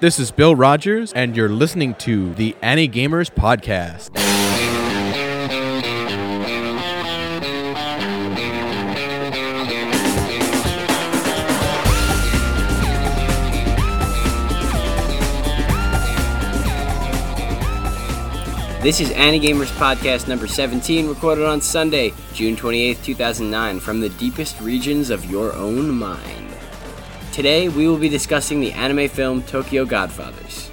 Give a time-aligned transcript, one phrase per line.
[0.00, 4.14] This is Bill Rogers, and you're listening to the Anigamers Podcast.
[18.82, 24.58] This is Anigamers Podcast number 17, recorded on Sunday, June 28th, 2009, from the deepest
[24.62, 26.49] regions of your own mind.
[27.32, 30.68] Today, we will be discussing the anime film Tokyo Godfathers.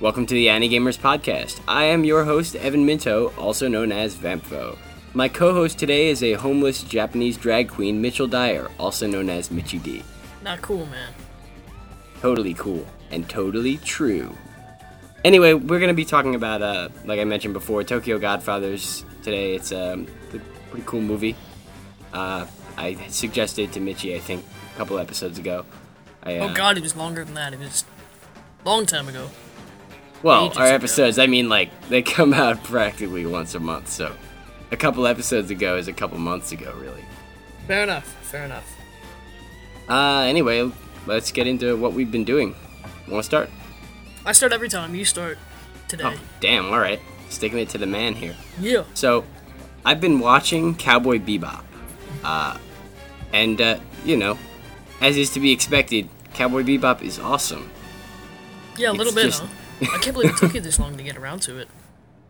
[0.00, 1.60] Welcome to the Anigamers Podcast.
[1.68, 4.78] I am your host, Evan Minto, also known as Vamptvo.
[5.12, 9.50] My co host today is a homeless Japanese drag queen, Mitchell Dyer, also known as
[9.50, 10.02] Mitchy D.
[10.42, 11.12] Not cool, man.
[12.22, 14.34] Totally cool and totally true.
[15.24, 19.56] Anyway, we're going to be talking about, uh, like I mentioned before, Tokyo Godfathers today.
[19.56, 20.38] It's um, a
[20.70, 21.36] pretty cool movie.
[22.14, 22.46] Uh,
[22.78, 25.64] I suggested to Mitchie, I think, a couple episodes ago.
[26.22, 27.52] I, uh, Oh god, it was longer than that.
[27.52, 27.84] It was
[28.64, 29.28] a long time ago.
[30.22, 30.74] Well, our ago.
[30.74, 34.14] episodes, I mean, like, they come out practically once a month, so
[34.70, 37.04] a couple episodes ago is a couple months ago, really.
[37.66, 38.06] Fair enough.
[38.22, 38.68] Fair enough.
[39.88, 40.70] Uh, anyway,
[41.06, 42.54] let's get into what we've been doing.
[43.08, 43.50] Want to start?
[44.24, 44.94] I start every time.
[44.94, 45.38] You start
[45.88, 46.04] today.
[46.14, 47.00] Oh, damn, alright.
[47.30, 48.36] Sticking it to the man here.
[48.60, 48.84] Yeah.
[48.94, 49.24] So,
[49.84, 51.64] I've been watching Cowboy Bebop.
[52.22, 52.58] Uh,
[53.32, 54.38] and, uh, you know,
[55.00, 57.70] as is to be expected, Cowboy Bebop is awesome.
[58.76, 59.94] Yeah, a little It's bit, just- huh?
[59.94, 61.68] I can't believe it took you this long to get around to it.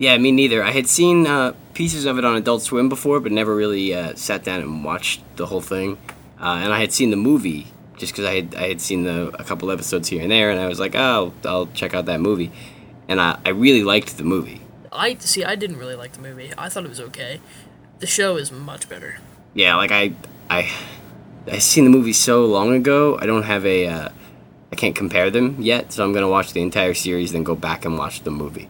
[0.01, 0.63] Yeah, me neither.
[0.63, 4.15] I had seen uh, pieces of it on Adult Swim before, but never really uh,
[4.15, 5.99] sat down and watched the whole thing.
[6.41, 9.35] Uh, and I had seen the movie just because I had I had seen the
[9.41, 12.21] a couple episodes here and there, and I was like, oh, I'll check out that
[12.21, 12.53] movie.
[13.09, 14.61] And I, I really liked the movie.
[14.93, 15.43] I see.
[15.43, 16.53] I didn't really like the movie.
[16.57, 17.41] I thought it was okay.
[17.99, 19.19] The show is much better.
[19.53, 20.13] Yeah, like I
[20.51, 20.71] I
[21.51, 23.19] I seen the movie so long ago.
[23.21, 24.09] I don't have a uh,
[24.73, 27.85] I can't compare them yet, so I'm gonna watch the entire series, then go back
[27.85, 28.69] and watch the movie.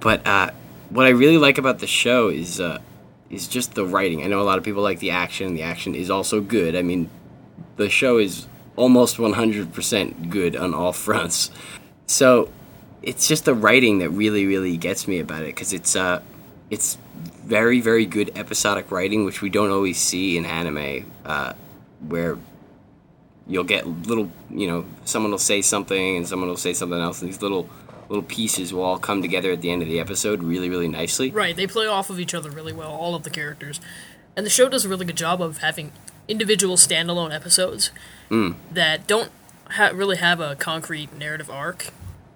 [0.00, 0.50] But uh,
[0.88, 2.80] what I really like about the show is uh,
[3.30, 4.22] is just the writing.
[4.22, 5.54] I know a lot of people like the action.
[5.54, 6.74] The action is also good.
[6.74, 7.08] I mean,
[7.76, 11.50] the show is almost 100% good on all fronts.
[12.06, 12.50] So
[13.02, 16.20] it's just the writing that really, really gets me about it because it's uh,
[16.70, 16.98] it's
[17.50, 21.52] very, very good episodic writing, which we don't always see in anime, uh,
[22.06, 22.38] where
[23.48, 27.20] you'll get little, you know, someone will say something and someone will say something else,
[27.20, 27.68] and these little
[28.08, 31.30] little pieces will all come together at the end of the episode really, really nicely.
[31.30, 31.54] Right.
[31.54, 32.90] They play off of each other really well.
[32.90, 33.80] All of the characters,
[34.36, 35.92] and the show does a really good job of having
[36.28, 37.90] individual standalone episodes
[38.72, 39.32] that don't
[39.72, 41.88] ha- really have a concrete narrative arc,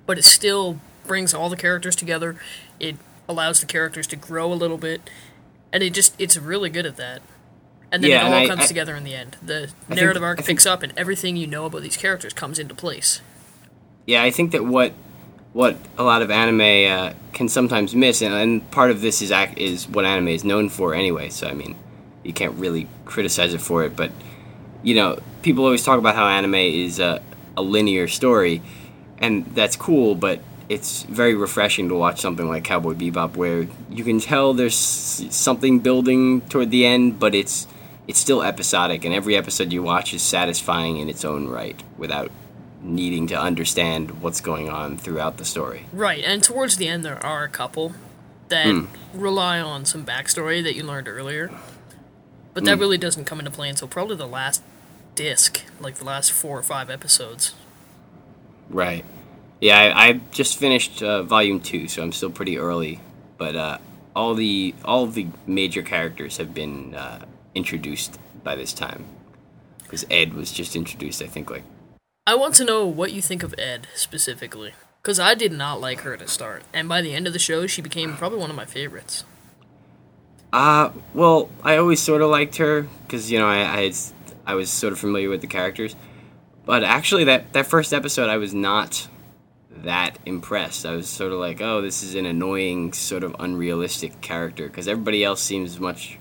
[0.07, 2.37] but it still brings all the characters together.
[2.81, 2.97] It
[3.29, 5.09] allows the characters to grow a little bit,
[5.73, 7.23] and it just it's really good at that.
[7.93, 9.37] And then Yeah, it all I- comes I- together in the end.
[9.43, 12.33] The think- narrative I arc think- picks up, and everything you know about these characters
[12.33, 13.21] comes into place.
[14.07, 14.93] Yeah, I think that what
[15.53, 19.33] what a lot of anime uh, can sometimes miss, and, and part of this is
[19.57, 21.29] is what anime is known for anyway.
[21.31, 21.77] So I mean,
[22.25, 24.11] you can't really criticize it for it, but
[24.83, 27.23] you know, people always talk about how anime is a,
[27.57, 28.61] a linear story,
[29.19, 34.05] and that's cool, but it's very refreshing to watch something like Cowboy Bebop, where you
[34.05, 37.67] can tell there's something building toward the end, but it's
[38.07, 42.31] it's still episodic, and every episode you watch is satisfying in its own right, without
[42.83, 45.87] needing to understand what's going on throughout the story.
[45.93, 47.95] Right, and towards the end there are a couple
[48.49, 48.85] that Hmm.
[49.15, 51.51] rely on some backstory that you learned earlier.
[52.53, 54.63] But that really doesn't come into play until probably the last
[55.17, 57.53] disc, like the last four or five episodes.
[58.71, 59.05] Right.
[59.65, 63.01] Yeah, I, I just finished uh, volume two, so I'm still pretty early.
[63.39, 63.79] But uh,
[64.15, 69.07] all the all the major characters have been uh, introduced by this time.
[69.83, 71.63] Because Ed was just introduced, I think, like
[72.27, 74.75] I want to know what you think of Ed specifically.
[75.01, 77.67] Because I did not like her to start, and by the end of the show,
[77.67, 79.25] she became probably one of my favorites.
[80.53, 83.97] Uh, well, I always sort of liked her because you know I I, had,
[84.45, 85.97] I was sort of familiar with the characters,
[86.67, 89.09] but actually that that first episode I was not
[89.83, 90.87] that impressed.
[90.87, 94.89] I was sort of like, oh, this is an annoying sort of unrealistic character because
[94.89, 96.19] everybody else seems much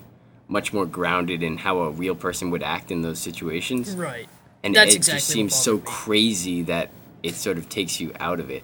[0.47, 4.27] much more grounded in how a real person would act in those situations, Right.
[4.61, 5.81] and That's it exactly just seems so me.
[5.85, 6.89] crazy that
[7.23, 8.63] it sort of takes you out of it.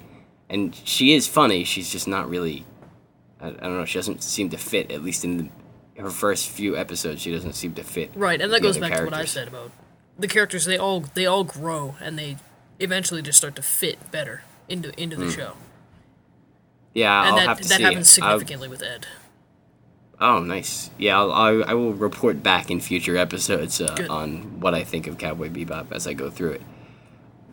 [0.50, 1.63] And she is funny.
[1.63, 2.65] She's just not really.
[3.39, 3.85] I, I don't know.
[3.85, 4.92] She doesn't seem to fit.
[4.92, 8.12] At least in the, her first few episodes, she doesn't seem to fit.
[8.13, 9.71] Right, and that goes back to what I said about
[10.18, 10.65] the characters.
[10.65, 12.38] They all they all grow, and they
[12.80, 15.54] eventually just start to fit better into into the show.
[16.94, 17.83] Yeah, And I'll that have to that see.
[17.83, 18.24] happens it.
[18.24, 19.06] I'll- significantly with Ed.
[20.19, 20.89] oh, nice.
[20.98, 25.07] Yeah, I'll, I, I will report back in future episodes uh, on what I think
[25.07, 26.62] of Cowboy Bebop as I go through it.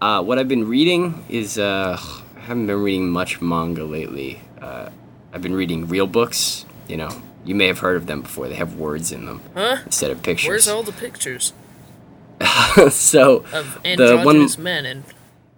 [0.00, 1.98] Uh, what I've been reading is uh,
[2.36, 4.40] I haven't been reading much manga lately.
[4.60, 4.90] Uh,
[5.32, 6.64] I've been reading real books.
[6.88, 7.10] You know,
[7.44, 8.48] you may have heard of them before.
[8.48, 9.78] They have words in them Huh?
[9.84, 10.48] instead of pictures.
[10.48, 11.52] Where's all the pictures
[12.90, 15.04] so of the one androgynous men and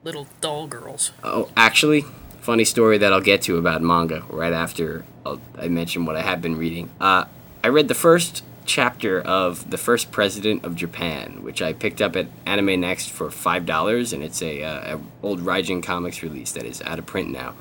[0.09, 1.13] little doll girls?
[1.23, 2.07] Oh, actually,
[2.41, 6.23] funny story that I'll get to about manga right after I'll, I mention what I
[6.23, 6.89] have been reading.
[6.99, 7.27] Uh,
[7.63, 12.17] I read the first chapter of The First President of Japan, which I picked up
[12.17, 16.65] at Anime Next for $5, and it's a, uh, a old Raijin Comics release that
[16.65, 17.55] is out of print now.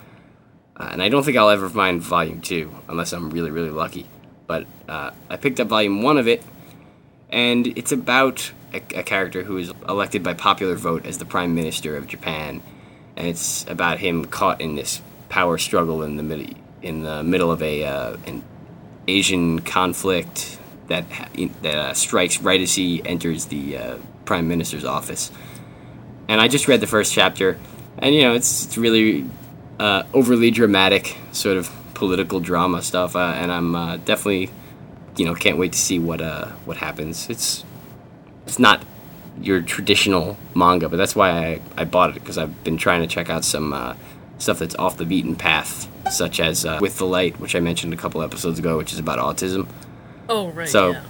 [0.77, 4.07] Uh, and I don't think I'll ever find Volume 2, unless I'm really, really lucky.
[4.45, 6.43] But uh, I picked up Volume 1 of it,
[7.29, 11.55] and it's about a, a character who is elected by popular vote as the Prime
[11.55, 12.61] Minister of Japan,
[13.15, 17.51] and it's about him caught in this power struggle in the middle in the middle
[17.51, 18.43] of a uh, an
[19.07, 20.57] Asian conflict
[20.87, 21.05] that
[21.61, 25.31] that uh, strikes right as he enters the uh, Prime Minister's office.
[26.29, 27.57] And I just read the first chapter,
[27.97, 29.25] and you know it's it's really
[29.79, 34.49] uh, overly dramatic, sort of political drama stuff, uh, and I'm uh, definitely
[35.17, 37.29] you know can't wait to see what uh what happens.
[37.29, 37.63] It's
[38.45, 38.83] it's not
[39.41, 43.07] your traditional manga, but that's why I, I bought it because I've been trying to
[43.07, 43.95] check out some uh,
[44.39, 47.93] stuff that's off the beaten path, such as uh, With the Light, which I mentioned
[47.93, 49.67] a couple episodes ago, which is about autism.
[50.27, 51.03] Oh right, So- yeah.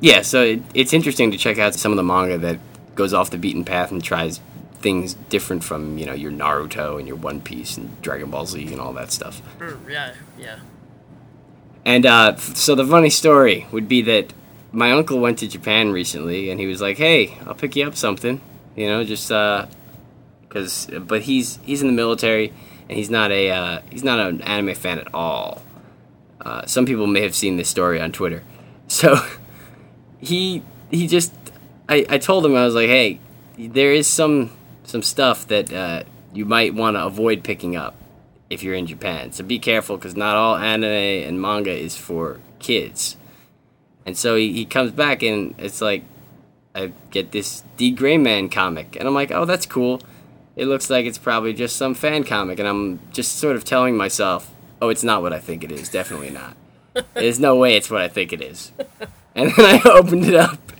[0.00, 2.58] Yeah, so it, it's interesting to check out some of the manga that
[2.96, 4.40] goes off the beaten path and tries
[4.80, 8.66] things different from you know your Naruto and your One Piece and Dragon Ball Z
[8.72, 9.40] and all that stuff.
[9.88, 10.58] Yeah, yeah.
[11.84, 14.32] And uh, so the funny story would be that
[14.72, 17.96] my uncle went to Japan recently, and he was like, "Hey, I'll pick you up
[17.96, 18.40] something,"
[18.76, 20.88] you know, just because.
[21.00, 22.52] but he's he's in the military,
[22.88, 25.62] and he's not a uh, he's not an anime fan at all.
[26.40, 28.42] Uh, some people may have seen this story on Twitter,
[28.88, 29.16] so
[30.20, 31.32] he he just
[31.88, 33.18] I, I told him I was like, "Hey,
[33.58, 34.50] there is some
[34.84, 37.96] some stuff that uh, you might want to avoid picking up."
[38.52, 39.32] If you're in Japan.
[39.32, 43.16] So be careful because not all anime and manga is for kids.
[44.04, 46.04] And so he, he comes back and it's like,
[46.74, 48.96] I get this D Gray Man comic.
[48.96, 50.00] And I'm like, oh, that's cool.
[50.56, 52.58] It looks like it's probably just some fan comic.
[52.58, 55.88] And I'm just sort of telling myself, oh, it's not what I think it is.
[55.88, 56.56] Definitely not.
[57.14, 58.72] There's no way it's what I think it is.
[59.34, 60.72] And then I opened it up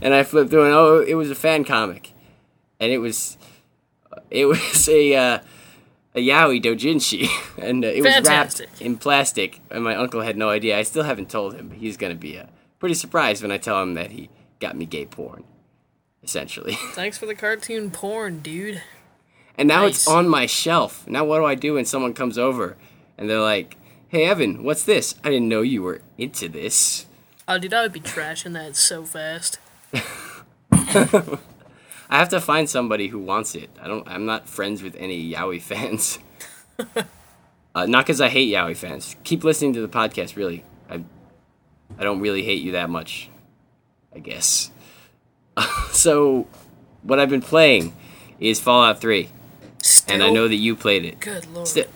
[0.00, 2.12] and I flipped through and oh, it was a fan comic.
[2.80, 3.36] And it was,
[4.30, 5.38] it was a, uh,
[6.14, 7.28] a yaoi dojinshi,
[7.58, 9.60] and uh, it was wrapped in plastic.
[9.70, 10.78] And my uncle had no idea.
[10.78, 11.68] I still haven't told him.
[11.68, 12.46] but He's gonna be uh,
[12.78, 14.28] pretty surprised when I tell him that he
[14.60, 15.44] got me gay porn,
[16.22, 16.74] essentially.
[16.92, 18.82] Thanks for the cartoon porn, dude.
[19.56, 21.06] And now it's on my shelf.
[21.06, 22.76] Now what do I do when someone comes over
[23.18, 23.76] and they're like,
[24.08, 25.14] "Hey Evan, what's this?
[25.22, 27.06] I didn't know you were into this."
[27.46, 29.58] Oh, dude, I would be trashing that so fast.
[32.12, 33.70] I have to find somebody who wants it.
[33.80, 34.06] I don't.
[34.08, 36.18] I'm not friends with any yaoi fans.
[37.74, 39.16] uh, not because I hate yaoi fans.
[39.24, 40.36] Keep listening to the podcast.
[40.36, 41.02] Really, I,
[41.98, 43.30] I don't really hate you that much.
[44.14, 44.70] I guess.
[45.92, 46.46] so,
[47.02, 47.94] what I've been playing
[48.40, 49.28] is Fallout 3,
[49.82, 50.14] Still?
[50.14, 51.20] and I know that you played it.
[51.20, 51.68] Good lord.
[51.68, 51.86] Sti-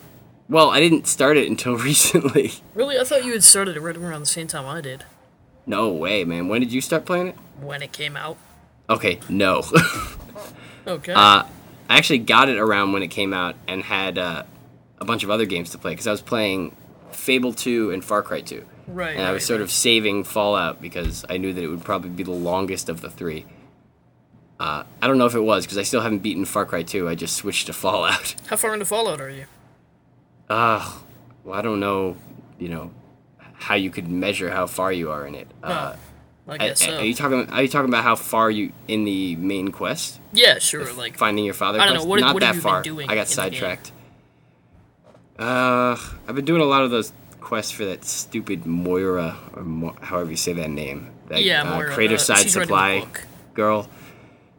[0.48, 2.52] well, I didn't start it until recently.
[2.74, 2.98] Really?
[2.98, 5.04] I thought you had started it right around the same time I did.
[5.66, 6.46] no way, man.
[6.48, 7.36] When did you start playing it?
[7.60, 8.36] When it came out.
[8.88, 9.62] Okay, no.
[10.86, 11.12] Okay.
[11.14, 11.44] Uh,
[11.88, 14.42] I actually got it around when it came out and had uh,
[14.98, 16.76] a bunch of other games to play because I was playing
[17.10, 18.62] Fable 2 and Far Cry 2.
[18.88, 19.16] right.
[19.16, 19.64] And I was sort right.
[19.64, 23.08] of saving Fallout because I knew that it would probably be the longest of the
[23.10, 23.46] three.
[24.60, 27.08] Uh, I don't know if it was because I still haven't beaten Far Cry 2.
[27.08, 28.34] I just switched to Fallout.
[28.48, 29.46] How far into Fallout are you?
[30.50, 30.98] Uh,
[31.44, 32.16] well, I don't know,
[32.58, 32.90] you know,
[33.54, 35.48] how you could measure how far you are in it.
[35.62, 35.96] Uh,
[36.46, 36.96] I guess so.
[36.98, 37.48] Are you talking?
[37.50, 40.20] Are you talking about how far you in the main quest?
[40.32, 40.92] yeah, sure.
[40.92, 41.80] Like, finding your father.
[41.80, 42.82] I don't know, what- Not what that have you been far.
[42.82, 43.52] doing I got in the game?
[43.52, 43.92] sidetracked.
[45.38, 45.96] Uh,
[46.28, 50.30] I've been doing a lot of those quests for that stupid Moira, or Mo- however
[50.30, 51.10] you say that name.
[51.28, 53.06] That, Yeah, uh, Moira, Creative uh, Side she's right in the Supply
[53.54, 53.88] girl.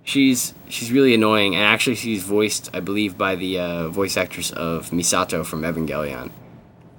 [0.03, 4.51] She's she's really annoying, and actually she's voiced, I believe, by the uh, voice actress
[4.51, 6.31] of Misato from Evangelion,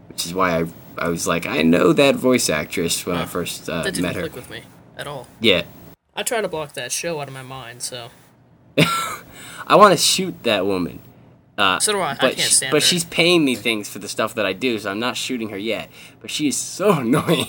[0.08, 0.64] which is why I
[0.98, 4.14] I was like, I know that voice actress when I first uh, that didn't met
[4.16, 4.22] her.
[4.22, 4.62] click with me
[4.96, 5.26] at all.
[5.40, 5.62] Yeah,
[6.14, 8.10] I try to block that show out of my mind, so.
[8.78, 11.00] I want to shoot that woman.
[11.58, 12.10] Uh, So do I.
[12.10, 12.86] I but can't sh- stand but her.
[12.86, 15.58] she's paying me things for the stuff that I do, so I'm not shooting her
[15.58, 15.88] yet.
[16.20, 17.46] But she is so annoying.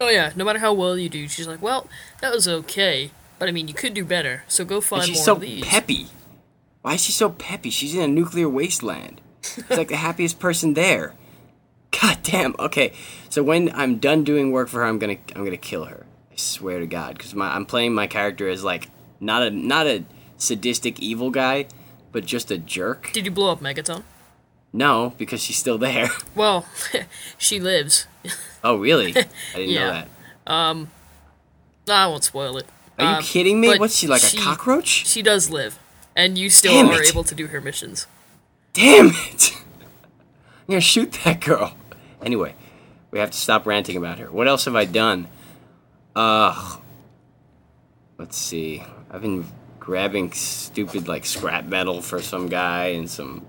[0.00, 1.86] Oh, yeah, no matter how well you do, she's like, well,
[2.20, 5.18] that was okay, but I mean, you could do better, so go find And she's
[5.18, 5.64] more so of these.
[5.64, 6.06] peppy.
[6.82, 7.68] Why is she so peppy?
[7.70, 9.20] She's in a nuclear wasteland.
[9.42, 11.14] She's like the happiest person there.
[12.00, 12.54] God damn.
[12.58, 12.92] Okay,
[13.28, 16.06] so when I'm done doing work for her, I'm gonna I'm gonna kill her.
[16.30, 18.88] I swear to God, because I'm playing my character as like
[19.20, 20.04] not a not a
[20.36, 21.66] sadistic evil guy,
[22.12, 23.10] but just a jerk.
[23.12, 24.02] Did you blow up Megaton?
[24.72, 26.08] No, because she's still there.
[26.34, 26.66] Well,
[27.38, 28.06] she lives.
[28.62, 29.16] Oh, really?
[29.16, 29.80] I didn't Yeah.
[29.86, 29.92] know
[30.46, 30.52] that.
[30.52, 30.90] Um,
[31.88, 32.66] I won't spoil it.
[32.98, 33.78] Are you Um, kidding me?
[33.78, 35.06] What's she like she- a cockroach?
[35.06, 35.78] She does live,
[36.14, 37.08] and you still Damn are it.
[37.08, 38.06] able to do her missions.
[38.74, 39.52] Damn it!
[39.56, 41.74] I'm gonna shoot that girl.
[42.22, 42.54] Anyway,
[43.10, 44.30] we have to stop ranting about her.
[44.30, 45.28] What else have I done?
[46.14, 46.76] Uh,
[48.18, 48.82] let's see.
[49.10, 49.44] I've been
[49.78, 53.46] grabbing stupid like scrap metal for some guy and some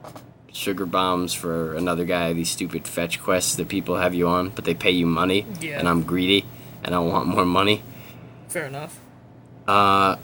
[0.54, 2.34] sugar bombs for another guy.
[2.34, 5.80] These stupid fetch quests that people have you on, but they pay you money, Yeah.
[5.80, 6.46] and I'm greedy
[6.84, 7.84] and I want more money.
[8.50, 9.00] Fair enough.
[9.68, 10.18] Uh,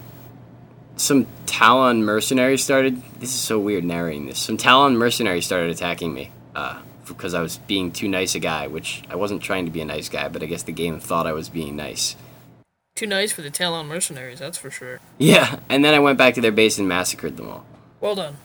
[0.96, 3.02] some Talon mercenaries started.
[3.20, 4.40] This is so weird narrating this.
[4.40, 8.68] Some Talon mercenaries started attacking me uh, because I was being too nice a guy,
[8.68, 11.28] which I wasn't trying to be a nice guy, but I guess the game thought
[11.28, 12.16] I was being nice.
[12.98, 15.00] Too nice for the Talon mercenaries, that's for sure.
[15.20, 17.64] Yeah, and then I went back to their base and massacred them all.
[18.02, 18.38] Well done.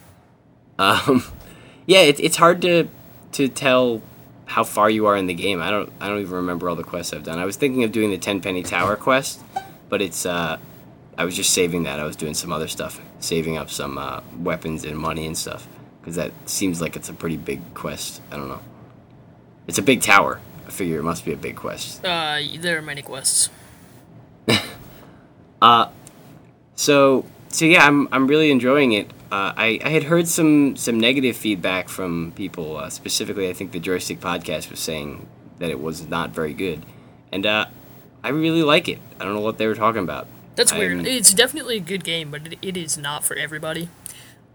[0.77, 1.23] Um,
[1.87, 2.87] yeah, it, it's hard to
[3.31, 4.03] to tell
[4.45, 5.59] how far you are in the game.
[5.59, 7.39] I don't I don't even remember all the quests I've done.
[7.39, 9.41] I was thinking of doing the Tenpenny Tower quest,
[9.89, 10.59] but it's uh,
[11.17, 11.99] I was just saving that.
[11.99, 15.67] I was doing some other stuff, saving up some uh, weapons and money and stuff
[15.99, 18.21] because that seems like it's a pretty big quest.
[18.31, 18.61] I don't know.
[19.65, 20.39] It's a big tower.
[20.67, 22.05] I figure it must be a big quest.
[22.05, 23.49] Uh, there are many quests.
[26.75, 29.11] So so yeah, I'm I'm really enjoying it.
[29.31, 32.77] Uh, I I had heard some some negative feedback from people.
[32.77, 35.27] Uh, specifically, I think the Joystiq Podcast was saying
[35.59, 36.83] that it was not very good,
[37.31, 37.65] and uh,
[38.23, 38.99] I really like it.
[39.19, 40.27] I don't know what they were talking about.
[40.55, 41.07] That's I'm- weird.
[41.07, 43.89] It's definitely a good game, but it, it is not for everybody.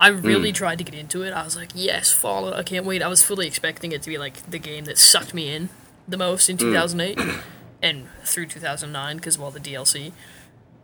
[0.00, 1.32] I really tried to get into it.
[1.32, 2.54] I was like, yes, Fallout.
[2.54, 3.02] I can't wait.
[3.02, 5.70] I was fully expecting it to be like the game that sucked me in
[6.06, 6.66] the most in Hmm.
[6.72, 7.18] 2008
[7.82, 10.12] and through 2009 because of all the DLC.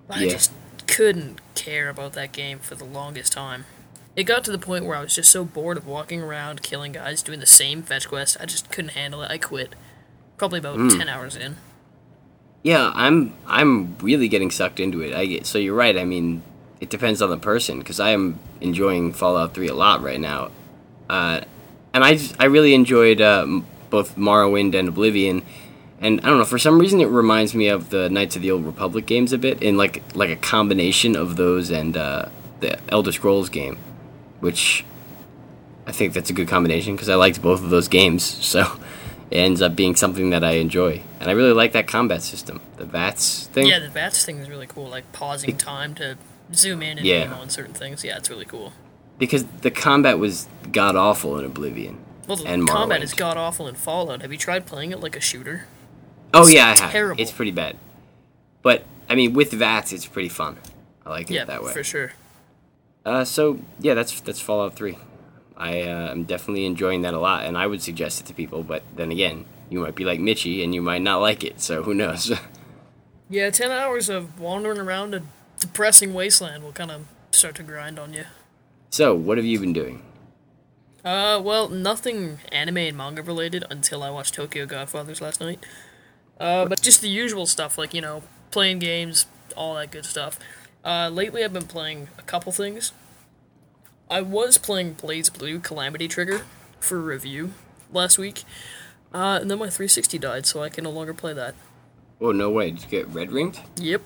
[0.06, 0.52] But I just
[0.86, 3.64] couldn't care about that game for the longest time.
[4.16, 6.92] It got to the point where I was just so bored of walking around, killing
[6.92, 8.36] guys, doing the same fetch quest.
[8.40, 9.30] I just couldn't handle it.
[9.30, 9.74] I quit.
[10.36, 10.88] Probably about Hmm.
[10.88, 11.56] 10 hours in.
[12.62, 15.14] Yeah, I'm I'm really getting sucked into it.
[15.14, 15.96] I get so you're right.
[15.98, 16.42] I mean,
[16.80, 20.50] it depends on the person because I am enjoying Fallout 3 a lot right now,
[21.10, 21.40] uh,
[21.92, 23.46] and I just- I really enjoyed uh,
[23.90, 25.42] both Morrowind and Oblivion.
[26.00, 28.50] And I don't know, for some reason, it reminds me of the Knights of the
[28.50, 32.26] Old Republic games a bit, in like like a combination of those and uh,
[32.60, 33.78] the Elder Scrolls game,
[34.40, 34.84] which
[35.86, 38.24] I think that's a good combination because I liked both of those games.
[38.44, 38.78] So
[39.30, 42.60] it ends up being something that I enjoy, and I really like that combat system,
[42.76, 43.66] the VATS thing.
[43.66, 44.88] Yeah, the VATS thing is really cool.
[44.88, 46.18] Like pausing time to
[46.52, 47.24] zoom in and Yeah.
[47.24, 48.04] aim on certain things.
[48.04, 48.72] Yeah, it's really cool.
[49.16, 51.98] because the combat was god awful in Oblivion.
[52.26, 53.04] Well, the And combat Morrowind.
[53.04, 54.22] is god awful in Fallout.
[54.22, 55.66] Have you tried playing it like a shooter?
[56.34, 56.90] Oh yeah, I have.
[56.92, 57.20] terrible.
[57.22, 57.76] It's pretty bad,
[58.62, 60.56] but I mean, with VATS, it's pretty fun.
[61.06, 61.72] I like it Yeah, that way.
[61.72, 62.12] for sure.
[63.04, 64.98] Uh, so yeah, that's that's Fallout Three.
[65.56, 68.62] I uh, am definitely enjoying that a lot, and I would suggest it to people.
[68.64, 71.60] But then again, you might be like Mitchy, and you might not like it.
[71.60, 72.32] So who knows?
[73.30, 75.22] Yeah, ten hours of wandering around a
[75.58, 78.24] depressing wasteland will kind of start to grind on you.
[78.90, 80.02] so what have you been doing?
[81.02, 85.64] Uh, well, nothing anime and manga related until I watched Tokyo Godfathers last night.
[86.38, 89.26] Uh, but just the usual stuff, like, you know, playing games,
[89.56, 90.38] all that good stuff.
[90.84, 92.92] Uh, lately I've been playing a couple things.
[94.10, 96.42] I was playing BlazBlue Calamity Trigger
[96.78, 97.52] for review
[97.92, 98.44] last week.
[99.12, 101.54] Uh, and then my 360 died, so I can no longer play that.
[102.20, 102.70] Oh no way!
[102.70, 103.60] Did you get red ringed?
[103.76, 104.02] Yep.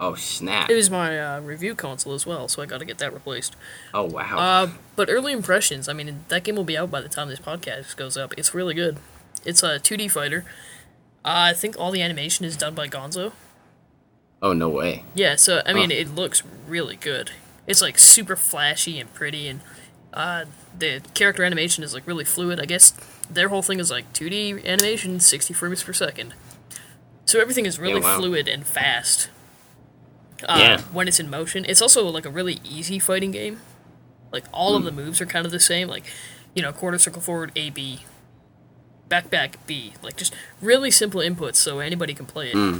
[0.00, 0.70] Oh snap!
[0.70, 3.56] It was my uh, review console as well, so I gotta get that replaced.
[3.92, 4.38] Oh wow!
[4.38, 7.38] Uh, but early impressions, I mean, that game will be out by the time this
[7.38, 8.34] podcast goes up.
[8.36, 8.98] It's really good.
[9.44, 10.44] It's a 2D fighter.
[11.28, 13.32] Uh, I think all the animation is done by Gonzo.
[14.40, 15.04] oh no way!
[15.14, 15.96] Yeah, so, I mean, Huh.
[15.96, 17.32] it looks really good.
[17.66, 19.60] It's, like, super flashy and pretty, and
[20.14, 20.46] uh,
[20.78, 22.58] the character animation is, like, really fluid.
[22.60, 22.92] I guess
[23.28, 26.32] their whole thing is, like, 2D animation, 60 frames per second.
[27.26, 28.16] So everything is really wow.
[28.16, 29.28] fluid and fast.
[30.48, 30.80] Uh, Yeah.
[30.92, 31.66] When it's in motion.
[31.68, 33.60] It's also, like, a really easy fighting game.
[34.32, 34.86] Like, all of Hmm.
[34.86, 35.88] the moves are kind of the same.
[35.88, 36.04] Like,
[36.54, 38.00] you know, quarter circle forward, A, B.
[39.08, 39.94] Back, back, B.
[40.02, 42.54] Like, just really simple inputs so anybody can play it.
[42.54, 42.78] Hmm.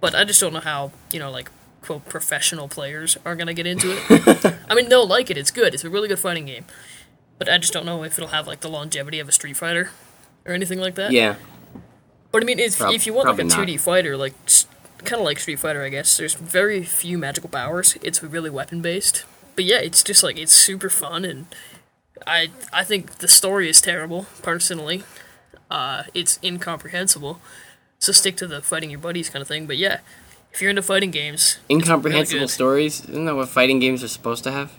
[0.00, 3.54] But I just don't know how, you know, like, quote, professional players are going to
[3.54, 4.54] get into it.
[4.68, 5.38] I mean, they'll like it.
[5.38, 5.72] It's good.
[5.74, 6.64] It's a really good fighting game.
[7.38, 9.90] But I just don't know if it'll have, like, the longevity of a Street Fighter
[10.46, 11.10] or anything like that.
[11.12, 11.36] Yeah,
[12.30, 14.34] But I mean, if, Prob- if you want like a 2D fighter, like
[14.98, 16.16] kind of like Street Fighter, I guess.
[16.16, 17.96] There's very few magical powers.
[18.02, 19.24] It's really weapon based.
[19.56, 21.46] But yeah, it's just like it's super fun, and
[22.26, 25.04] I I think the story is terrible personally.
[25.70, 27.40] Uh, it's incomprehensible.
[27.98, 29.66] So stick to the fighting your buddies kind of thing.
[29.66, 30.00] But yeah,
[30.52, 32.50] if you're into fighting games, incomprehensible good.
[32.50, 33.00] stories.
[33.08, 34.72] Isn't that what fighting games are supposed to have?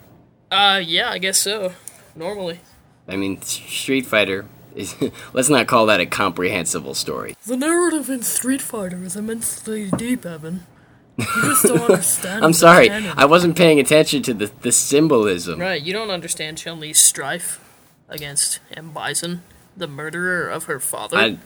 [0.51, 1.73] Uh, yeah, I guess so.
[2.15, 2.61] Normally.
[3.07, 4.95] I mean, Street Fighter is.
[5.33, 7.35] let's not call that a comprehensible story.
[7.45, 10.65] The narrative in Street Fighter is immensely deep, Evan.
[11.17, 12.43] You just don't understand.
[12.43, 13.13] I'm sorry, canon.
[13.17, 15.59] I wasn't paying attention to the, the symbolism.
[15.59, 17.59] Right, you don't understand Chun Li's strife
[18.09, 18.91] against M.
[18.91, 19.43] Bison,
[19.77, 21.17] the murderer of her father.
[21.17, 21.37] I,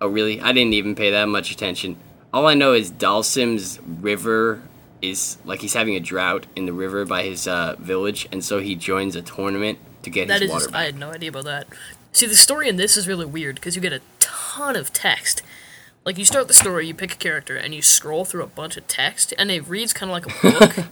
[0.00, 0.40] oh, really?
[0.40, 1.96] I didn't even pay that much attention.
[2.32, 4.62] All I know is Dhalsim's river
[5.02, 8.60] is like he's having a drought in the river by his uh, village, and so
[8.60, 10.76] he joins a tournament to get That his is, water.
[10.76, 11.66] I had no idea about that.
[12.12, 15.42] See, the story in this is really weird because you get a ton of text.
[16.04, 18.76] Like, you start the story, you pick a character, and you scroll through a bunch
[18.76, 20.86] of text, and it reads kind of like a book.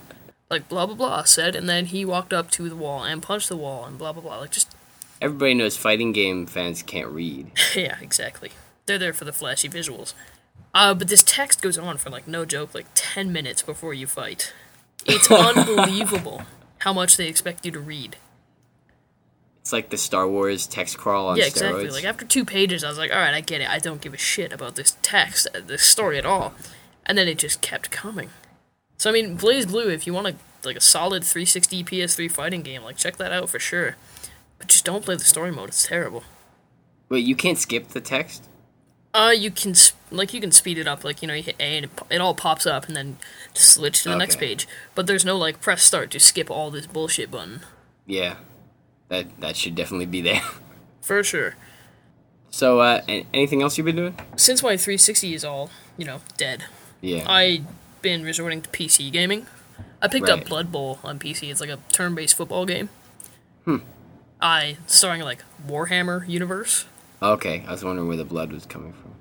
[0.49, 3.47] like, blah, blah, blah, said, and then he walked up to the wall and punched
[3.49, 4.39] the wall, and blah, blah, blah.
[4.39, 4.75] Like, just,
[5.23, 7.49] Everybody knows fighting game fans can't read.
[7.75, 8.51] yeah, exactly.
[8.85, 10.13] They're there for the flashy visuals.
[10.73, 14.05] Uh, but this text goes on for, like, no joke, like 10 minutes before you
[14.05, 14.53] fight.
[15.05, 16.43] It's unbelievable
[16.79, 18.17] how much they expect you to read.
[19.61, 21.49] It's like the Star Wars text crawl on Yeah, steroids.
[21.55, 21.89] exactly.
[21.91, 23.69] Like after two pages, I was like, all right, I get it.
[23.69, 26.53] I don't give a shit about this text, uh, this story at all.
[27.05, 28.29] And then it just kept coming.
[28.97, 32.83] So I mean, BlazBlue, if you want a like a solid 360 PS3 fighting game,
[32.83, 33.95] like check that out for sure.
[34.63, 36.23] But just don't play the story mode; it's terrible.
[37.09, 38.47] Wait, you can't skip the text?
[39.13, 39.75] Uh, you can
[40.09, 42.21] like you can speed it up, like you know, you hit A and it, it
[42.21, 43.17] all pops up, and then
[43.53, 44.65] just switch to the next page.
[44.95, 47.59] But there's no like press start to skip all this bullshit button
[48.05, 48.37] Yeah,
[49.09, 50.41] that that should definitely be there.
[51.01, 51.55] for sure.
[52.49, 53.01] So, uh,
[53.33, 54.17] anything else you've been doing?
[54.37, 56.63] Since my 360 is all you know dead,
[57.01, 57.29] Yeah.
[57.29, 57.65] I've
[58.01, 59.45] been resorting to PC gaming.
[60.01, 60.47] I picked up Right.
[60.47, 61.51] Blood Bowl on PC.
[61.51, 62.87] It's like a turn-based football game.
[63.65, 63.77] Hmm.
[64.43, 66.85] I starring like Warhammer universe.
[67.21, 69.13] okay, I was wondering where the blood was coming from.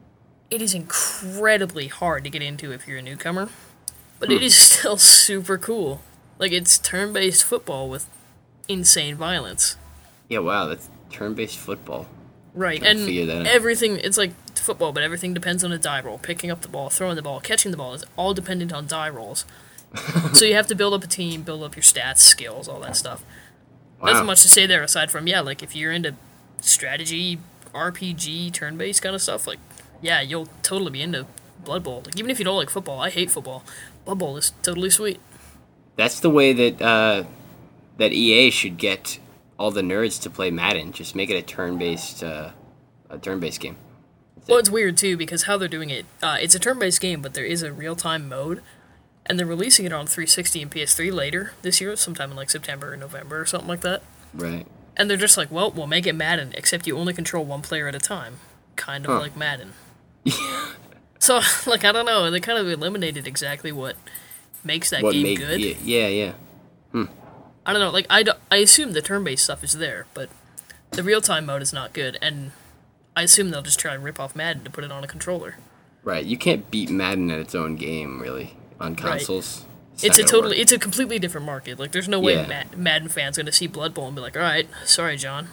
[0.50, 3.48] It is incredibly hard to get into if you're a newcomer,
[4.18, 4.44] but it hmm.
[4.44, 6.02] is still super cool.
[6.38, 8.08] Like it's turn-based football with
[8.68, 9.76] insane violence.
[10.28, 12.08] Yeah, wow, that's turn-based football.
[12.52, 13.46] Right, and to figure that out.
[13.46, 16.18] everything, it's like football, but everything depends on a die roll.
[16.18, 19.08] Picking up the ball, throwing the ball, catching the ball is all dependent on die
[19.08, 19.44] rolls.
[20.32, 22.96] so you have to build up a team, build up your stats, skills, all that
[22.96, 23.24] stuff.
[24.02, 24.12] Wow.
[24.12, 26.14] Nothing much to say there aside from, yeah, like if you're into
[26.60, 27.38] strategy,
[27.72, 29.60] RPG, turn based kind of stuff, like,
[30.00, 31.26] yeah, you'll totally be into
[31.64, 32.02] Blood Bowl.
[32.04, 33.64] Like, even if you don't like football, I hate football.
[34.04, 35.20] Blood Bowl is totally sweet.
[35.94, 37.24] That's the way that uh,
[37.98, 39.20] that EA should get
[39.56, 40.90] all the nerds to play Madden.
[40.90, 42.50] Just make it a turn-based uh,
[43.08, 43.76] a turn-based game.
[44.48, 47.34] Well, it's weird too because how they're doing it, uh, it's a turn-based game, but
[47.34, 48.60] there is a real-time mode,
[49.26, 52.92] and they're releasing it on 360 and PS3 later this year, sometime in like September
[52.92, 54.02] or November or something like that.
[54.34, 54.66] Right.
[54.96, 57.88] And they're just like, well, we'll make it Madden, except you only control one player
[57.88, 58.38] at a time,
[58.76, 59.20] kind of Huh.
[59.20, 59.72] like Madden.
[61.18, 63.96] so, like, I don't know, they kind of eliminated exactly what
[64.64, 65.60] makes that What game good.
[65.60, 66.32] yeah, yeah, yeah.
[67.64, 70.28] I don't know, like, I, I assume the turn-based stuff is there, but
[70.90, 72.50] the real-time mode is not good, and
[73.16, 75.58] I assume they'll just try and rip off Madden to put it on a controller.
[76.02, 76.24] Right.
[76.24, 79.64] You can't beat Madden at its own game, really, on consoles.
[80.02, 80.62] it's not a totally work.
[80.62, 81.78] it's a completely different market.
[81.78, 82.46] Like there's no way Yeah.
[82.46, 85.48] Mad- Madden fans gonna see Blood Bowl and be like, all right, sorry, John.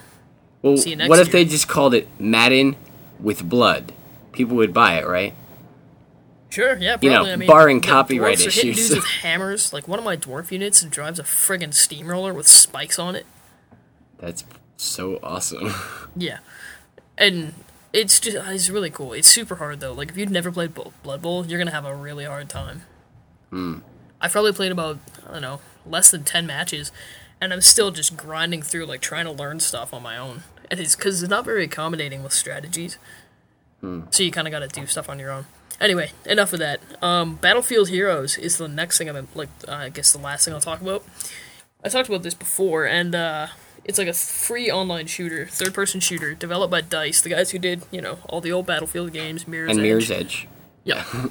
[0.62, 1.44] Well, see you next what if year.
[1.44, 2.76] they just called it Madden
[3.20, 3.94] with blood?
[4.34, 5.34] People would buy it, right?
[6.50, 8.89] Sure, yeah, You know, I mean, barring copyright are hitting issues.
[8.89, 9.72] dudes with hammers.
[9.72, 13.26] Like one of my dwarf units drives a friggin' steamroller with spikes on it.
[14.18, 14.44] That's
[14.78, 15.74] so awesome.
[16.15, 16.39] Yeah,
[17.20, 17.54] and
[17.94, 19.13] it's just it's really cool.
[19.13, 19.94] It's super hard though.
[19.94, 22.82] Like if you've never played Blood Bowl, you're gonna have a really hard time.
[23.49, 23.79] Hmm.
[24.21, 26.91] I've probably played about I don't know less than ten matches,
[27.41, 30.43] and I'm still just grinding through like trying to learn stuff on my own.
[30.71, 32.97] And it's because it's not very accommodating with strategies,
[33.81, 34.01] Hmm.
[34.12, 35.45] so you kind of got to do stuff on your own.
[35.81, 36.81] Anyway, enough of that.
[37.01, 39.49] Um, Battlefield Heroes is the next thing I'm like.
[39.67, 41.03] Uh, I guess the last thing I'll talk about.
[41.83, 43.47] I talked about this before, and uh,
[43.85, 47.83] it's like a free online shooter, third-person shooter, developed by Dice, the guys who did
[47.91, 49.83] you know all the old Battlefield games, Mirror's and Edge.
[49.83, 50.47] Mirror's Edge.
[50.83, 51.05] Yeah.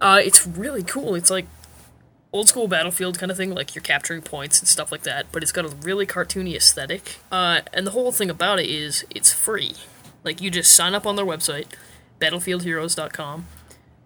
[0.00, 1.14] uh, it's really cool.
[1.14, 1.46] It's like
[2.32, 5.42] old school Battlefield kind of thing, like you're capturing points and stuff like that, but
[5.42, 7.18] it's got a really cartoony aesthetic.
[7.32, 9.74] Uh, and the whole thing about it is it's free.
[10.24, 11.66] Like you just sign up on their website,
[12.20, 13.46] battlefieldheroes.com,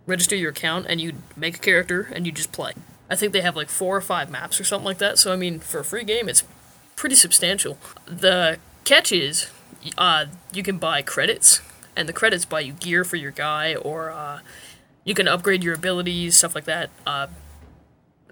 [0.07, 2.73] register your account, and you make a character and you just play.
[3.11, 5.19] I think they have like four or five maps or something like that.
[5.19, 6.45] So I mean, for a free game, it's
[6.97, 7.79] pretty substantial.
[8.07, 9.51] The catch is,
[9.99, 11.61] uh, you can buy credits,
[11.97, 14.41] and the credits buy you gear for your guy, or uh,
[15.05, 16.91] you can upgrade your abilities, stuff like that.
[17.07, 17.29] Uh,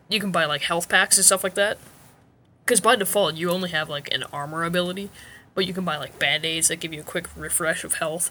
[0.09, 1.79] you can buy like health packs and stuff like that.
[2.65, 5.11] Because by default, you only have like an armor ability,
[5.55, 8.31] but you can buy like band aids that give you a quick refresh of health.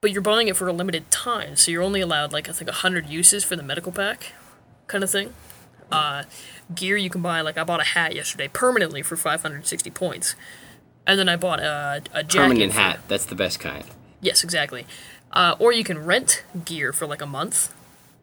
[0.00, 2.70] But you're buying it for a limited time, so you're only allowed like I think
[2.70, 4.32] hundred uses for the medical pack,
[4.86, 5.32] kind of thing.
[5.90, 6.24] Uh,
[6.74, 10.34] gear you can buy like I bought a hat yesterday permanently for 560 points,
[11.06, 12.48] and then I bought a, a jacket.
[12.48, 13.00] Permanent hat.
[13.08, 13.84] That's the best kind.
[14.20, 14.86] Yes, exactly.
[15.32, 17.74] Uh, or you can rent gear for like a month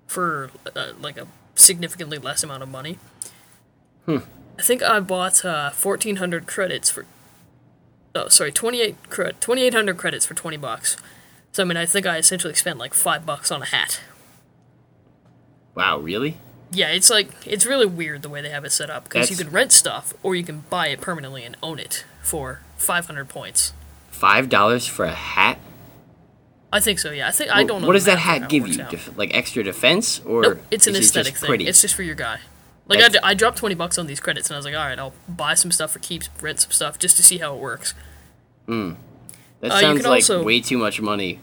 [0.08, 2.98] for uh, like a significantly less amount of money.
[4.06, 4.18] Hmm.
[4.58, 7.06] I think I bought uh, 1,400 credits for.
[8.16, 10.98] Oh, sorry, 28 cre- 2,800 credits for 20 bucks.
[11.52, 14.02] So, I mean, I think I essentially spent like 5 bucks on a hat.
[15.76, 16.38] Wow, really?
[16.72, 19.36] Yeah, it's like, it's really weird the way they have it set up because you
[19.38, 23.74] can rent stuff or you can buy it permanently and own it for 500 points.
[24.10, 25.60] Five dollars for a hat?
[26.74, 27.28] I think so, yeah.
[27.28, 27.88] I think I don't know.
[27.88, 28.78] What does that math on how hat give you?
[28.78, 31.48] Def- like extra defense, or Nope, it's an is it aesthetic thing.
[31.48, 31.68] pretty?
[31.68, 32.40] It's just for your guy.
[32.88, 34.98] Like I, That's- dropped twenty bucks on these credits, and I was like, all right,
[35.00, 37.94] I'll buy some stuff for keeps, rent some stuff just to see how it works.
[38.68, 38.96] that
[39.62, 41.40] uh, sounds like also- way too much money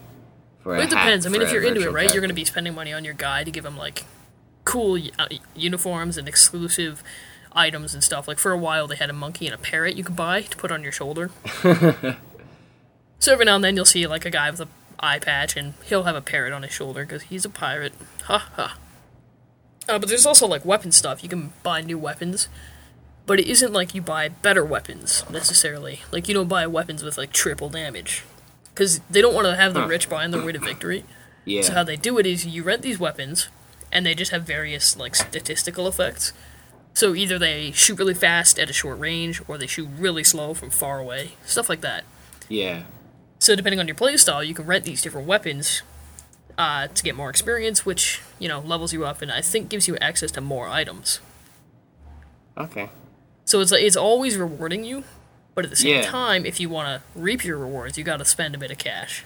[0.61, 1.25] for it depends.
[1.25, 3.13] I mean, if you're into it, right, you're going to be spending money on your
[3.15, 4.03] guy to give him like
[4.65, 7.01] cool uh, uniforms and exclusive
[7.53, 8.27] items and stuff.
[8.27, 10.57] Like for a while, they had a monkey and a parrot you could buy to
[10.57, 11.31] put on your shoulder.
[13.19, 14.67] so every now and then, you'll see like a guy with a
[15.01, 17.93] eye patch, and he'll have a parrot on his shoulder because he's a pirate.
[18.23, 18.77] Ha ha.
[19.89, 21.23] Uh, but there's also like weapon stuff.
[21.23, 22.47] You can buy new weapons,
[23.25, 26.01] but it isn't like you buy better weapons necessarily.
[26.11, 28.23] Like you don't buy weapons with like triple damage,
[28.73, 31.03] because they don't want to have the rich buying their way to victory.
[31.45, 31.63] Yeah.
[31.63, 33.49] So how they do it is you rent these weapons,
[33.91, 36.31] and they just have various like statistical effects.
[36.93, 40.53] So either they shoot really fast at a short range, or they shoot really slow
[40.53, 42.03] from far away, stuff like that.
[42.49, 42.83] yeah.
[43.41, 45.81] So depending on your playstyle, you can rent these different weapons
[46.59, 49.87] uh, to get more experience, which you know levels you up, and I think gives
[49.87, 51.19] you access to more items.
[52.55, 52.89] Okay.
[53.45, 55.03] So it's it's always rewarding you,
[55.55, 56.01] but at the same Yeah.
[56.03, 58.77] time, if you want to reap your rewards, you got to spend a bit of
[58.77, 59.23] cash.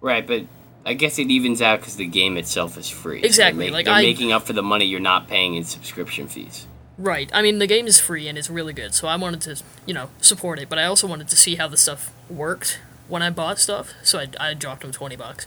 [0.00, 0.42] Right, but
[0.84, 3.20] I guess it evens out because the game itself is free.
[3.20, 5.54] So Exactly, They're, ma- like they're I- making up for the money you're not paying
[5.54, 6.66] in subscription fees.
[6.98, 7.30] Right.
[7.32, 9.94] I mean, the game is free and it's really good, so I wanted to, you
[9.94, 10.68] know, support it.
[10.68, 14.18] But I also wanted to see how the stuff worked when I bought stuff, so
[14.18, 15.46] I, I dropped them twenty bucks,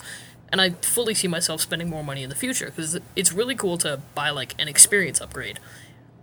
[0.51, 3.77] and I fully see myself spending more money in the future because it's really cool
[3.79, 5.59] to buy like an experience upgrade.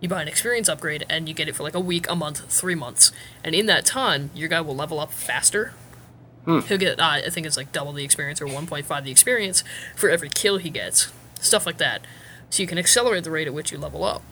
[0.01, 2.45] You buy an experience upgrade and you get it for like a week, a month,
[2.53, 5.73] three months, and in that time, your guy will level up faster.
[6.61, 9.65] He'll get, uh, I think it's like double the experience or 1.5 the experience
[9.97, 12.03] for every kill he gets, stuff like that.
[12.51, 14.23] So you can accelerate the rate at which you level up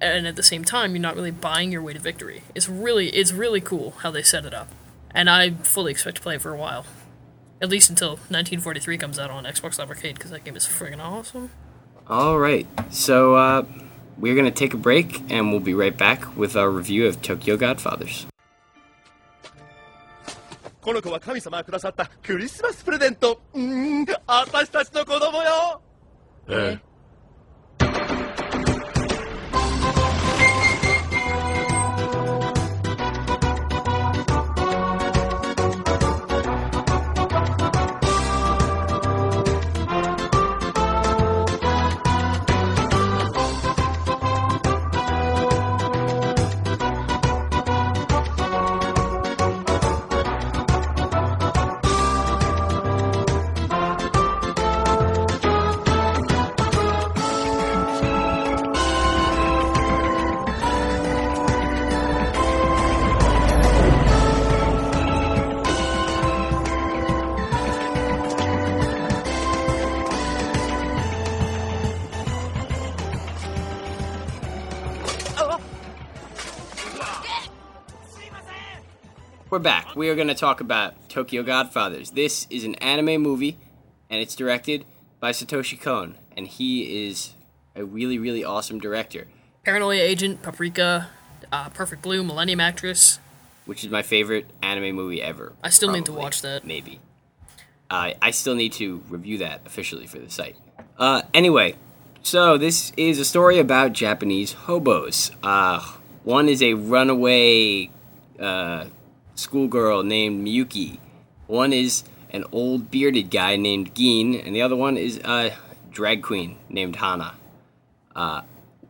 [0.00, 2.42] and at the same time you're not really buying your way to victory.
[2.54, 4.68] It's really it's really cool how they set it up
[5.13, 6.85] And I fully expect to play it for a while.
[7.61, 10.99] At least until 1943 comes out on Xbox Live Arcade because that game is friggin'
[10.99, 11.49] awesome.
[12.07, 13.65] All right, so uh,
[14.17, 17.57] we're gonna take a break, and we'll be right back with our review of Tokyo
[17.57, 18.25] Godfathers.
[20.81, 23.61] この子は神様がくださったクリスマスプレゼントうー
[24.01, 25.81] ん私たちの子供よ
[26.47, 26.92] えあ
[79.94, 82.10] We are going to talk about Tokyo Godfathers.
[82.10, 83.58] This is an anime movie,
[84.10, 84.84] and it's directed
[85.20, 87.34] by Satoshi Kon, and he is
[87.76, 89.28] a really, really awesome director,
[89.64, 91.08] Paranoia Agent, Paprika,
[91.52, 93.18] uh, Perfect Blue, Millennium Actress.
[93.66, 95.52] which is my favorite anime movie ever.
[95.62, 96.66] I still need to watch that.
[96.66, 97.00] Maybe.
[97.88, 100.56] Uh, I still need to review that officially for the site.
[100.98, 101.76] Uh, anyway,
[102.22, 105.30] so this is a story about Japanese hobos.
[105.42, 105.80] Uh,
[106.24, 107.90] one is a runaway
[108.38, 108.86] uh,
[109.34, 110.98] schoolgirl named Miyuki.
[111.46, 115.52] One is an old bearded guy named Gin, and the other one is a
[115.90, 117.34] drag queen named Hana.
[118.14, 118.42] Uh,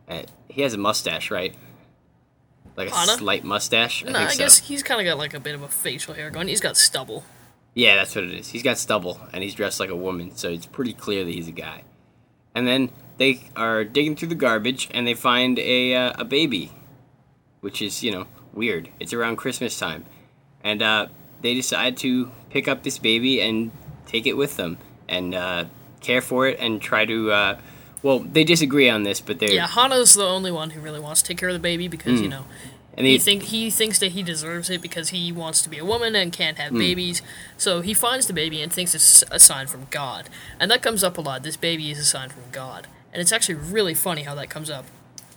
[0.07, 1.55] uh, he has a mustache, right?
[2.75, 3.13] Like a Hana?
[3.13, 4.03] slight mustache.
[4.03, 4.37] I think I so.
[4.37, 6.47] guess he's kind of got like a bit of a facial hair going.
[6.47, 7.23] He's got stubble.
[7.73, 8.49] Yeah, that's what it is.
[8.49, 11.47] He's got stubble and he's dressed like a woman, so it's pretty clear that he's
[11.47, 11.83] a guy.
[12.53, 16.71] And then they are digging through the garbage and they find a uh, a baby,
[17.61, 18.89] which is you know weird.
[18.99, 20.05] It's around Christmas time,
[20.65, 21.07] and uh,
[21.41, 23.71] they decide to pick up this baby and
[24.05, 25.65] take it with them and uh,
[26.01, 27.59] care for it and try to uh,
[28.03, 31.21] Well, they disagree on this, but they're Yeah, Hana's the only one who really wants
[31.21, 32.45] to take care of the baby because you know
[32.97, 35.85] and he think he thinks that he deserves it because he wants to be a
[35.85, 37.21] woman and can't have babies.
[37.57, 41.03] So he finds the baby and thinks it's a sign from God, and that comes
[41.03, 41.43] up a lot.
[41.43, 44.69] This baby is a sign from God, and it's actually really funny how that comes
[44.69, 44.85] up.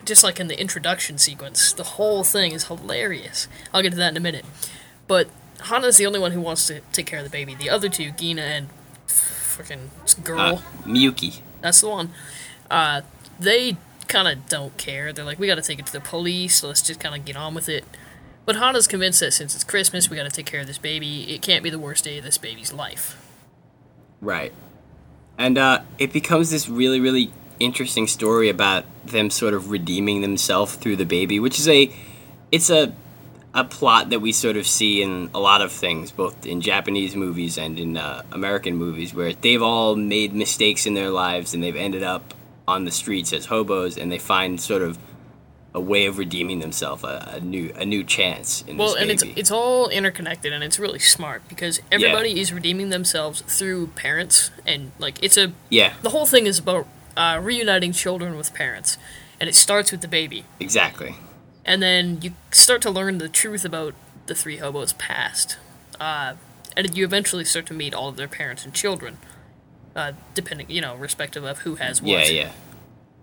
[0.05, 3.49] Just like in the introduction sequence, the whole thing is hilarious.
[3.75, 4.45] I'll get to that in a minute.
[5.09, 5.29] But
[5.62, 7.55] Hana's the only one who wants to take care of the baby.
[7.55, 8.68] The other two, Gina and
[9.09, 9.88] freaking
[10.23, 11.40] girl, uh, Miyuki.
[11.61, 12.11] that's the one.
[12.71, 13.01] Uh,
[13.40, 15.12] they kind of don't care.
[15.12, 16.59] They're like, we got to take it to the police.
[16.59, 17.85] So let's just kind of get on with it.
[18.44, 21.35] But Hana's convinced that since it's Christmas, we got to take care of this baby.
[21.35, 23.21] It can't be the worst day of this baby's life.
[24.21, 24.53] Right.
[25.37, 30.77] And uh, it becomes this really, really interesting story about them sort of redeeming themselves
[30.77, 31.92] through the baby, which is a,
[32.51, 32.92] it's a,
[33.55, 37.17] a plot that we sort of see in a lot of things, both in Japanese
[37.17, 41.63] movies and in uh, American movies, where they've all made mistakes in their lives and
[41.63, 42.35] they've ended up
[42.67, 44.99] on the streets as hobos, and they find sort of
[45.75, 49.23] a way of redeeming themselves, a, a new, a new chance in Well, and it's
[49.23, 54.93] it's all interconnected, and it's really smart because everybody is redeeming themselves through parents, and
[54.99, 58.99] like it's a yeah, the whole thing is about uh, reuniting children with parents,
[59.41, 60.45] and it starts with the baby.
[60.61, 61.15] exactly.
[61.69, 63.95] And then you start to learn the truth about
[64.27, 65.59] the three hobos' past,
[66.01, 66.33] uh,
[66.77, 69.19] and you eventually start to meet all of their parents and children,
[69.95, 72.11] uh, depending, you know, respective of who has what.
[72.11, 72.51] Yeah, yeah.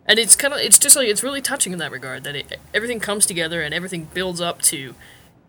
[0.05, 2.59] And it's kind of, it's just like it's really touching in that regard that it,
[2.73, 4.93] everything comes together and everything builds up to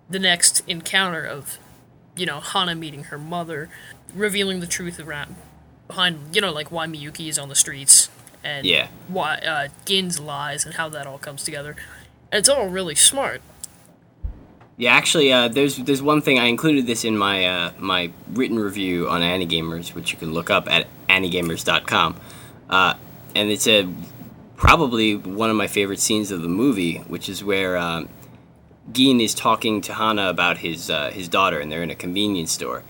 [0.09, 1.59] the next encounter of,
[2.17, 3.69] you know, Hana meeting her mother,
[4.15, 5.37] revealing the truth around
[5.89, 8.09] behind, you know, like why Miyuki is on the streets
[8.43, 8.89] and Yeah.
[9.09, 11.77] why uh, Gin's lies and how that all comes together.
[12.33, 13.41] It's all really smart.
[14.79, 18.59] Yeah, actually, uh, there's there's one thing I included this in my uh, my written
[18.59, 22.17] review on Anigamers, which you can look up at anigamers.com,
[22.69, 22.95] uh,
[23.35, 23.89] and it's a
[24.57, 28.09] probably one of my favorite scenes of the movie, which is where um,
[28.93, 32.53] Gin is talking to Hana about his uh, his daughter, and they're in a convenience
[32.53, 32.83] store,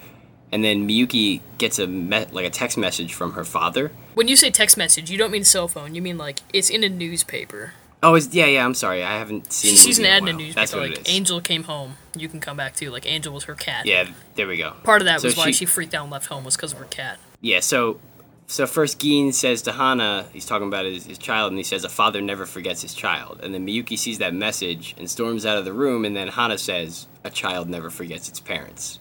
[0.51, 3.93] and then Miyuki gets a me- like a text message from her father.
[4.15, 5.95] When you say text message, you don't mean cell phone.
[5.95, 7.75] You mean like it's in a newspaper.
[8.03, 8.65] Oh, it's, yeah, yeah.
[8.65, 9.77] I'm sorry, I haven't seen.
[9.77, 10.39] She's an movie ad in a while.
[10.55, 11.15] That's newspaper what like it is.
[11.15, 11.97] Angel came home.
[12.15, 12.91] You can come back too.
[12.91, 13.87] Like Angel was her cat.
[13.87, 14.73] Yeah, there we go.
[14.85, 16.79] Part of that So was why she freaked out and left home was because of
[16.79, 17.19] her cat.
[17.41, 18.01] Yeah, so
[18.47, 21.85] so first Gin says to Hana, he's talking about his, his child, and he says,
[21.85, 23.41] A father never forgets his child.
[23.43, 26.59] And then Miyuki sees that message and storms out of the room, and then Hana
[26.59, 29.01] says, A child never forgets its parents.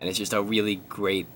[0.00, 1.26] And it's just a really great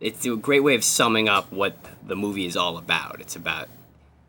[0.00, 3.20] it's a great way of summing up what the movie is all about.
[3.20, 3.68] It's about,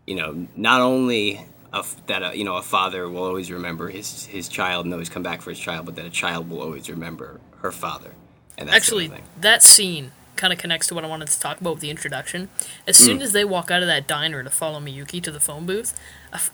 [0.09, 1.39] you know, not only
[1.71, 5.09] a that a, you know a father will always remember his his child and always
[5.09, 8.11] come back for his child, but that a child will always remember her father.
[8.57, 11.73] And that's Actually, that scene kind of connects to what I wanted to talk about
[11.75, 12.49] with the introduction.
[12.87, 13.23] As soon Mm.
[13.23, 15.93] as they walk out of that diner to follow Miyuki to the phone booth,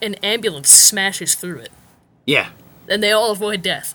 [0.01, 1.71] an ambulance smashes through it,
[2.25, 2.49] Yeah,
[2.89, 3.93] and they all avoid death.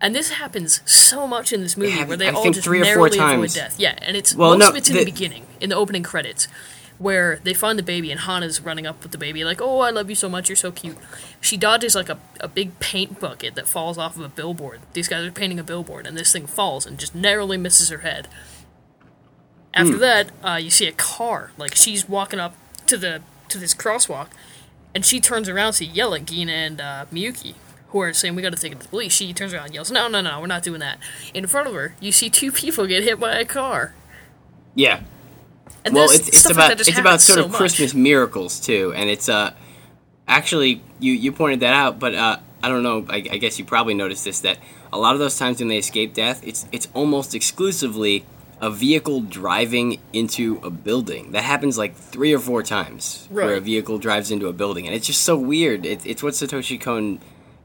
[0.00, 2.80] And this happens so much in this movie, happens, where they I all just three
[2.80, 3.74] or four narrowly avoid death.
[3.78, 6.02] Yeah, and it's Well, most no, of it's in the, the- beginning, in the opening
[6.02, 6.48] credits,
[7.02, 9.90] where they find the baby and Hana's running up with the baby, like, "Oh, I
[9.90, 10.96] love you so much, you're so cute."
[11.40, 14.80] She dodges like a, a big paint bucket that falls off of a billboard.
[14.92, 17.98] These guys are painting a billboard, and this thing falls and just narrowly misses her
[17.98, 18.28] head.
[19.74, 21.52] After that, uh, you see a car.
[21.56, 22.54] Like she's walking up
[22.86, 24.28] to the to this crosswalk,
[24.94, 27.54] and she turns around to yell at Gina and uh, Miyuki,
[27.88, 29.12] who are saying we got to take it to the police.
[29.14, 30.98] She turns around and yells, "No, no, no, we're not doing that."
[31.32, 33.94] In front of her, you see two people get hit by a car.
[34.74, 35.00] yeah.
[35.84, 37.58] And well, it's, it's stuff like about it's about sort so of much.
[37.58, 39.52] Christmas miracles too, and it's uh
[40.28, 43.04] actually you you pointed that out, but uh I don't know.
[43.08, 44.58] I, I guess you probably noticed this that
[44.92, 48.24] a lot of those times when they escape death, it's it's almost exclusively
[48.60, 51.32] a vehicle driving into a building.
[51.32, 54.94] That happens like three or four times where a vehicle drives into a building, and
[54.94, 55.84] it's just so weird.
[55.84, 57.18] It, it's what Satoshi Kon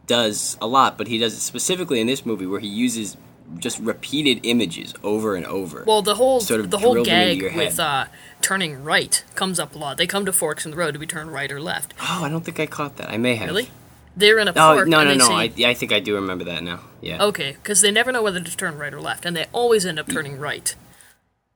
[0.07, 3.15] does a lot, but he does it specifically in this movie where he uses
[3.59, 5.83] just repeated images over and over.
[5.87, 8.05] Well, the whole sort of the whole gag with uh,
[8.41, 9.97] turning right comes up a lot.
[9.97, 11.93] They come to forks in the road to be turned right or left.
[12.01, 13.09] Oh, I don't think I caught that.
[13.09, 13.47] I may have.
[13.47, 13.69] Really?
[14.15, 14.87] They're in a Oh park.
[14.87, 15.27] no no no!
[15.27, 16.81] say- I, I think I do remember that now.
[17.01, 17.23] Yeah.
[17.23, 19.99] Okay, because they never know whether to turn right or left, and they always end
[19.99, 20.73] up turning right.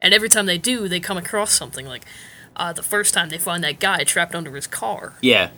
[0.01, 2.05] And every time they do, they come across something like
[2.55, 5.13] uh, the first time they find that guy trapped under his car.
[5.21, 5.49] Yeah.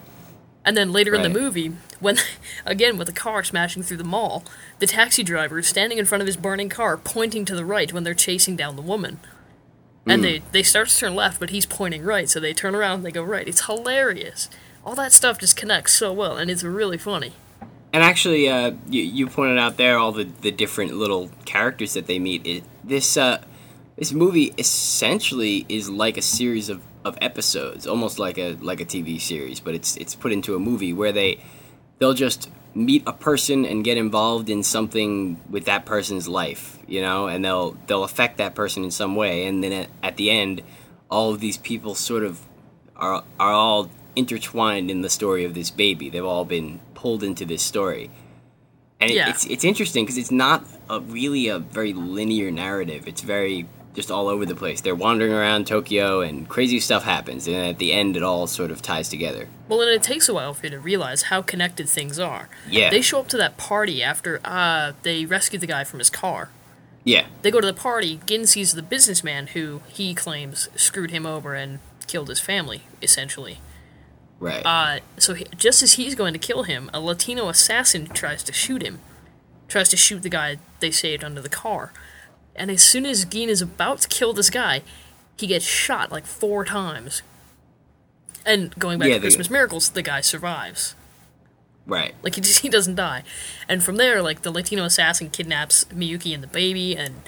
[0.66, 2.18] And then later in the movie, when
[2.66, 4.44] again with the car smashing through the mall,
[4.80, 7.92] the taxi driver is standing in front of his burning car, pointing to the right
[7.92, 9.20] when they're chasing down the woman.
[10.06, 10.24] And Hmm.
[10.24, 13.06] they they start to turn left, but he's pointing right, so they turn around and
[13.06, 13.48] they go right.
[13.48, 14.50] It's hilarious.
[14.86, 17.34] All that stuff just connects so well, and it's really funny.
[17.94, 22.08] And actually, uh, you, you pointed out there all the, the different little characters that
[22.08, 22.46] they meet.
[22.46, 23.44] It, this uh,
[23.98, 28.86] this movie essentially is like a series of of episodes, almost like a like a
[28.86, 31.40] TV series, but it's it's put into a movie where they
[32.00, 37.02] they'll just meet a person and get involved in something with that person's life, you
[37.02, 40.30] know, and they'll they'll affect that person in some way, and then at, at the
[40.32, 40.62] end,
[41.10, 42.42] all of these people sort of
[42.96, 46.10] are are all intertwined in the story of this baby.
[46.10, 48.10] They've all been pulled into this story,
[49.00, 49.30] and it, Yeah.
[49.30, 53.08] it's it's interesting because it's not a really a very linear narrative.
[53.08, 54.82] It's very just all over the place.
[54.82, 58.72] They're wandering around Tokyo, and crazy stuff happens, and at the end, it all sort
[58.72, 59.48] of ties together.
[59.70, 62.50] Well, and it takes a while for you to realize how connected things are.
[62.68, 62.90] Yeah.
[62.90, 66.50] They show up to that party after uh, they rescue the guy from his car.
[67.06, 68.22] Yeah, They go to the party.
[68.26, 73.60] Gin sees the businessman who he claims screwed him over and killed his family, essentially.
[74.40, 74.66] right.
[74.66, 78.54] Uh, so he, just as he's going to kill him, a Latino assassin tries to
[78.54, 79.00] shoot him.
[79.68, 81.92] Tries to shoot the guy they saved under the car.
[82.56, 84.82] And as soon as Gin is about to kill this guy,
[85.38, 87.22] he gets shot like four times.
[88.46, 90.96] And going back Yeah, to Christmas Miracles, the guy survives.
[91.86, 92.14] right.
[92.22, 93.24] Like he just, he doesn't die.
[93.68, 97.22] And from there, like the Latino assassin kidnaps Miyuki and the baby, and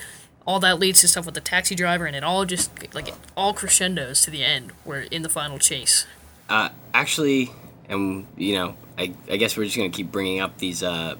[0.45, 3.15] all that leads to stuff with the taxi driver, and it all just like it
[3.35, 6.05] all crescendos to the end, where in the final chase.
[6.49, 7.51] Uh, actually,
[7.89, 11.15] and you know, I, I guess we're just gonna keep bringing up these uh,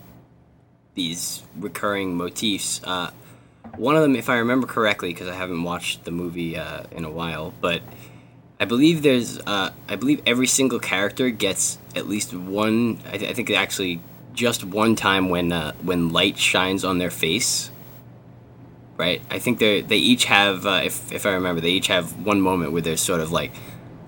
[0.94, 2.82] these recurring motifs.
[2.84, 3.12] Uh,
[3.78, 7.06] one of them, if I remember correctly, because I haven't watched the movie uh, in
[7.06, 7.82] a while, but
[8.60, 13.00] I believe there's uh, I believe every single character gets at least one.
[13.08, 14.02] I, th- I think actually
[14.34, 17.72] just one time when uh, when light shines on their face.
[18.98, 22.26] Right, I think they they each have, uh, if if I remember, they each have
[22.26, 23.52] one moment where there's sort of like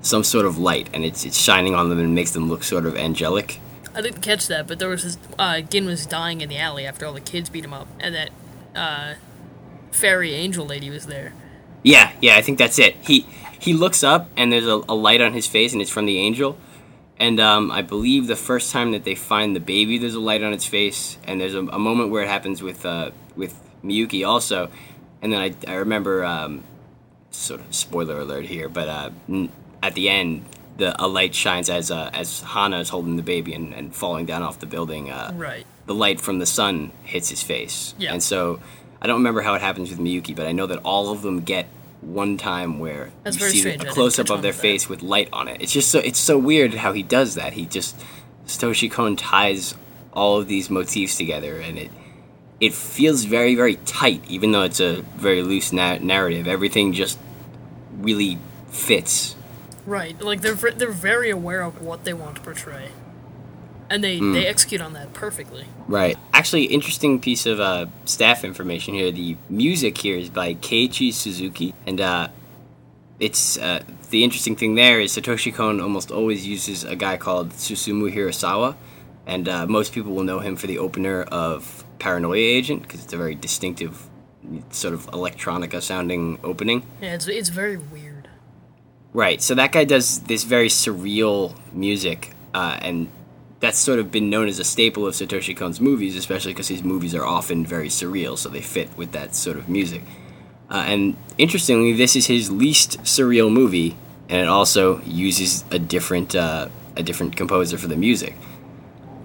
[0.01, 2.85] some sort of light, and it's it's shining on them and makes them look sort
[2.85, 3.59] of angelic.
[3.93, 6.85] I didn't catch that, but there was this, uh, Gin was dying in the alley
[6.85, 8.29] after all the kids beat him up, and that
[8.75, 9.15] uh,
[9.97, 11.33] fairy angel lady was there.
[11.83, 12.95] Yeah, yeah, I think that's it.
[13.01, 13.25] He
[13.59, 16.17] he looks up and there's a, a light on his face, and it's from the
[16.19, 16.57] angel.
[17.19, 20.43] And um, I believe the first time that they find the baby, there's a light
[20.43, 24.27] on its face, and there's a, a moment where it happens with uh, with Miyuki
[24.27, 24.69] also.
[25.21, 26.63] And then I, I remember, um,
[27.31, 29.49] sort of spoiler alert here, but uh, n-
[29.81, 30.45] at the end,
[30.77, 34.27] the a light shines as uh, as Hana is holding the baby and, and falling
[34.27, 35.09] down off the building.
[35.09, 35.65] Uh, Right.
[35.87, 37.95] the light from the sun hits his face.
[37.97, 38.13] Yeah.
[38.13, 38.59] And so
[39.01, 41.41] I don't remember how it happens with Miyuki, but I know that all of them
[41.41, 41.67] get
[42.01, 44.61] one time where That's you see a close up of their to that.
[44.61, 45.61] face with light on it.
[45.61, 47.53] It's just so it's so weird how he does that.
[47.53, 47.99] He just
[48.45, 49.75] Satoshi Kon ties
[50.13, 51.91] all of these motifs together, and it
[52.59, 56.47] it feels very very tight, even though it's a very loose na- narrative.
[56.47, 57.19] Everything just
[57.97, 58.37] really
[58.69, 59.35] fits.
[59.85, 60.19] Right.
[60.21, 62.89] Like they're they're very aware of what they want to portray,
[63.89, 64.33] and they Hmm.
[64.33, 65.65] they execute on that perfectly.
[65.87, 66.17] Right.
[66.33, 69.11] Actually, interesting piece of uh, staff information here.
[69.11, 72.27] The music here is by Keiichi Suzuki, and uh,
[73.19, 77.49] it's uh, the interesting thing there is Satoshi Kon almost always uses a guy called
[77.51, 78.75] Susumu Hirasawa,
[79.25, 83.13] and uh, most people will know him for the opener of Paranoia Agent because it's
[83.13, 84.07] a very distinctive,
[84.69, 86.83] sort of electronica sounding opening.
[87.01, 88.27] Yeah, it's it's very weird.
[89.13, 89.41] Right.
[89.41, 93.09] So that guy does this very surreal music, uh, and
[93.59, 96.83] that's sort of been known as a staple of Satoshi Kon's movies, especially because his
[96.83, 100.03] movies are often very surreal, so they fit with that sort of music.
[100.69, 103.95] Uh, and interestingly, this is his least surreal movie,
[104.29, 108.35] and it also uses a different uh, a different composer for the music.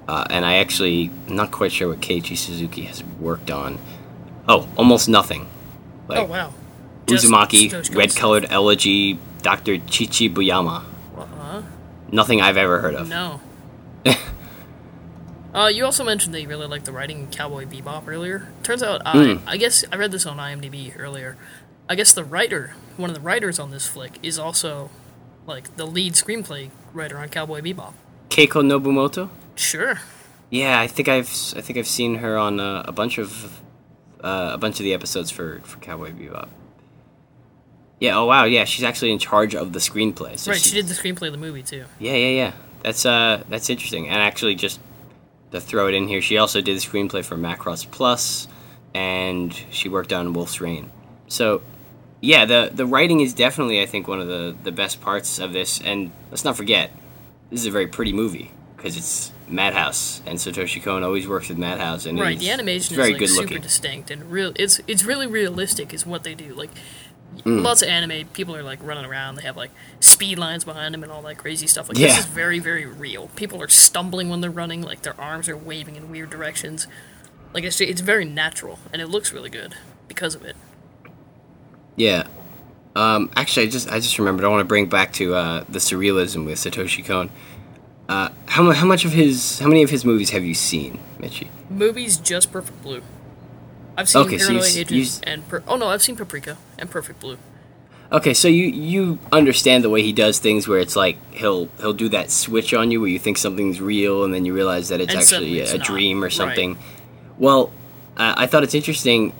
[0.09, 3.79] Uh, and I actually am not quite sure what Keiichi Suzuki has worked on.
[4.49, 5.49] Oh, almost nothing.
[6.09, 6.55] Like, oh wow.
[7.07, 9.79] Uzumaki, Red Colored Elegy, Dr.
[9.79, 10.85] Chichi Buyama.
[11.17, 11.63] Uh-huh.
[12.11, 13.09] Nothing I've ever heard of.
[13.09, 13.41] No.
[15.55, 18.49] uh, you also mentioned that you really like the writing in Cowboy Bebop earlier.
[18.63, 19.49] Turns out, I, Hmm.
[19.49, 21.37] I guess I read this on IMDb earlier.
[21.89, 24.91] I guess the writer, one of the writers on this flick, is also
[25.47, 27.93] like the lead screenplay writer on Cowboy Bebop.
[28.31, 29.29] Keiko Nobumoto?
[29.57, 30.01] Sure.
[30.49, 33.61] Yeah, I think I've I think I've seen her on uh, a bunch of
[34.23, 36.49] uh, a bunch of the episodes for, for Cowboy Bebop.
[38.01, 38.17] Yeah.
[38.19, 38.45] Oh wow.
[38.45, 40.39] Yeah, she's actually in charge of the screenplay.
[40.39, 41.85] So right, she did the screenplay of the movie too.
[41.99, 42.53] Yeah, yeah, yeah.
[42.83, 44.09] That's uh, that's interesting.
[44.09, 44.81] And actually, just
[45.53, 48.49] to throw it in here, she also did the screenplay for Macross Plus,
[48.95, 50.91] and she worked on Wolf's Rain.
[51.29, 51.63] So,
[52.21, 55.53] yeah, the the writing is definitely, I think, one of the the best parts of
[55.53, 55.81] this.
[55.81, 56.91] And let's not forget,
[57.51, 61.59] this is a very pretty movie because it's Madhouse, and Satoshi Kon always works with
[61.59, 63.63] Madhouse, and Right, it's, the animation it's very is like good super looking.
[63.63, 64.53] distinct and real.
[64.57, 66.53] It's it's really realistic, is what they do.
[66.55, 66.71] Like
[67.45, 67.63] Mm.
[67.65, 69.37] lots of anime, people are like running around.
[69.37, 69.71] They have like
[70.01, 71.89] speed lines behind them and all that crazy stuff.
[71.89, 72.09] Like Yeah.
[72.09, 73.29] this is very very real.
[73.37, 74.83] People are stumbling when they're running.
[74.83, 76.87] Like their arms are waving in weird directions.
[77.55, 79.75] Like it's it's very natural and it looks really good
[80.09, 80.57] because of it.
[81.97, 82.27] Yeah.
[82.95, 84.45] Um, actually, I just I just remembered.
[84.45, 87.31] I want to bring back to uh, the surrealism with Satoshi Kon.
[88.09, 91.49] Uh, how how much of his how many of his movies have you seen, Mitchie?
[91.71, 93.03] Movies just Perfect Blue.
[93.97, 94.91] I've seen Okay, so Paranoid Agents
[95.21, 97.39] you've- and per- oh no, I've seen Paprika and Perfect Blue.
[98.11, 101.93] Okay, so you you understand the way he does things, where it's like he'll he'll
[101.95, 105.01] do that switch on you, where you think something's real, and then you realize that
[105.01, 106.33] it's And actually suddenly it's a dream or Right.
[106.33, 106.79] something.
[107.39, 107.71] Well,
[108.19, 109.33] uh, I thought it's interesting.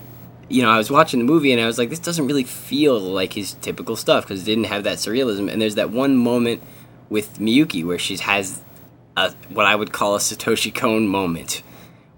[0.49, 2.99] You know, I was watching the movie and I was like, this doesn't really feel
[2.99, 5.51] like his typical stuff because it didn't have that surrealism.
[5.51, 6.61] And there's that one moment
[7.09, 8.61] with Miyuki where she has
[9.15, 11.63] a, what I would call a Satoshi Kon moment,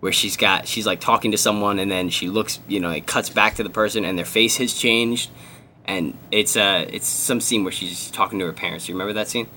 [0.06, 3.08] where she's got she's like talking to someone and then she looks, you know, it
[3.08, 5.32] cuts back to the person and their face has changed,
[5.86, 8.88] and it's uh it's some scene where she's talking to her parents.
[8.88, 9.48] You remember that scene?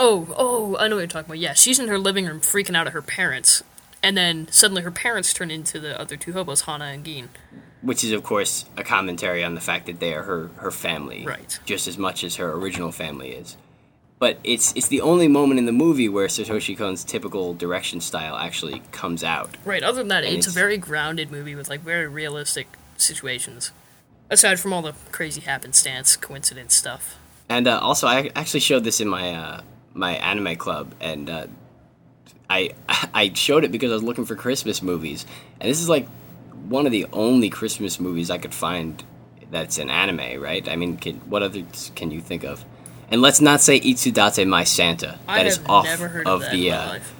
[0.00, 1.38] Oh, oh, I know what you're talking about.
[1.38, 3.62] Yeah, she's in her living room freaking out at her parents,
[4.02, 7.28] and then suddenly her parents turn into the other two hobos, Hana and Gin.
[7.80, 11.24] Which is of course a commentary on the fact that they are her her family,
[11.24, 11.60] Right.
[11.64, 13.56] Just as much as her original family is.
[14.22, 18.36] But it's it's the only moment in the movie where Satoshi Kon's typical direction style
[18.36, 19.56] actually comes out.
[19.64, 19.82] Right.
[19.82, 23.72] Other than that, And it's, a very grounded movie with like very realistic situations.
[24.30, 27.18] Aside from all the crazy happenstance, coincidence stuff.
[27.48, 29.62] And uh, also, I actually showed this in my uh,
[29.92, 31.46] my anime club, and uh,
[32.48, 32.74] I
[33.12, 35.26] I showed it because I was looking for Christmas movies,
[35.60, 36.06] and this is like
[36.68, 39.02] one of the only Christmas movies I could find
[39.50, 40.68] that's an anime, right?
[40.68, 42.64] I mean, can, what others can you think of?
[43.12, 45.18] And let's not say Itsudatte My Santa.
[45.28, 46.68] I That is have off never heard of, that the.
[46.68, 47.14] in my Uh, life.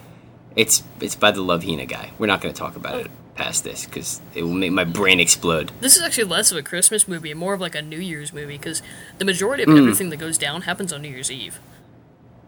[0.56, 2.10] it's it's by the Love Hina guy.
[2.18, 5.20] We're not going to talk about it past this because it will make my brain
[5.20, 5.70] explode.
[5.80, 8.32] This is actually less of a Christmas movie and more of like a New Year's
[8.32, 8.82] movie because
[9.18, 9.76] the majority of Hmm.
[9.78, 11.58] everything that goes down happens on New Year's Eve.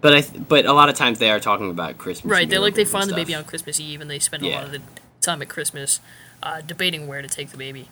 [0.01, 2.31] But I th- but a lot of times they are talking about Christmas.
[2.31, 2.49] Right.
[2.49, 4.73] They like they find the baby on Christmas Eve and they spend a lot of
[4.73, 4.81] the
[5.21, 6.01] time at Christmas
[6.43, 7.89] uh, debating where to take the baby,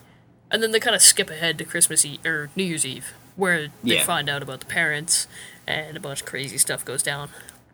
[0.51, 3.67] and then they kind of skip ahead to Christmas Eve or New Year's Eve where
[3.83, 4.03] they Yeah.
[4.03, 5.27] find out about the parents
[5.67, 7.29] and a bunch of crazy stuff goes down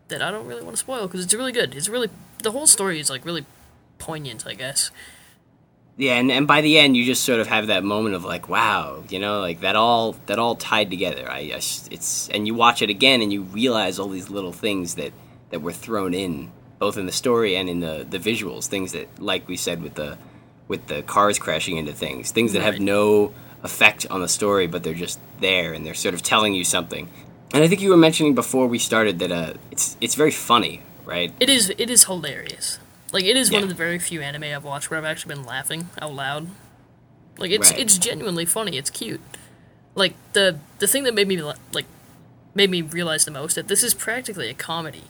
[0.08, 1.76] that I don't really want to spoil because it's really good.
[1.76, 2.10] It's really
[2.44, 3.46] the whole story is like really
[3.98, 4.92] poignant, I guess.
[5.98, 8.48] Yeah, and, and by the end, you just sort of have that moment of like,
[8.48, 11.30] wow, you know, like that all that all tied together.
[11.30, 11.58] I, I
[11.92, 15.12] it's and you watch it again, and you realize all these little things that
[15.50, 18.68] that were thrown in, both in the story and in the the visuals.
[18.68, 20.18] Things that, like we said, with the
[20.70, 23.34] with the cars crashing into things, things that have no
[23.64, 27.10] effect on the story, but they're just there, and they're sort of telling you something.
[27.54, 30.82] And I think you were mentioning before we started that uh, it's it's very funny,
[31.06, 31.34] right?
[31.40, 32.80] It is it is hilarious.
[33.12, 35.44] Like it is one of the very few anime I've watched where I've actually been
[35.46, 36.48] laughing out loud.
[37.38, 37.80] Like it's Right.
[37.80, 38.78] it's genuinely funny.
[38.78, 39.22] It's cute.
[39.96, 41.86] Like the the thing that made me like
[42.54, 45.04] made me realize the most that this is practically a comedy.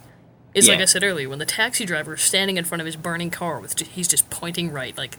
[0.54, 2.96] Is like I said earlier when the taxi driver is standing in front of his
[2.96, 5.16] burning car with he's just pointing right like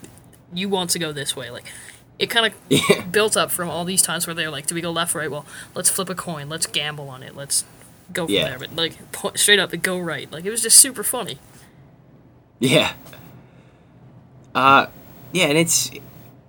[0.54, 1.72] you want to go this way like
[2.20, 2.54] it kind of
[2.90, 3.02] Yeah.
[3.06, 5.46] built up from all these times where they're like do we go left right well
[5.76, 7.66] let's flip a coin let's gamble on it let's
[8.14, 8.50] go from Yeah.
[8.50, 11.40] there but like po- straight up the go right like it was just super funny
[12.60, 12.94] Yeah.
[14.54, 14.88] Uh,
[15.32, 15.92] yeah, and it's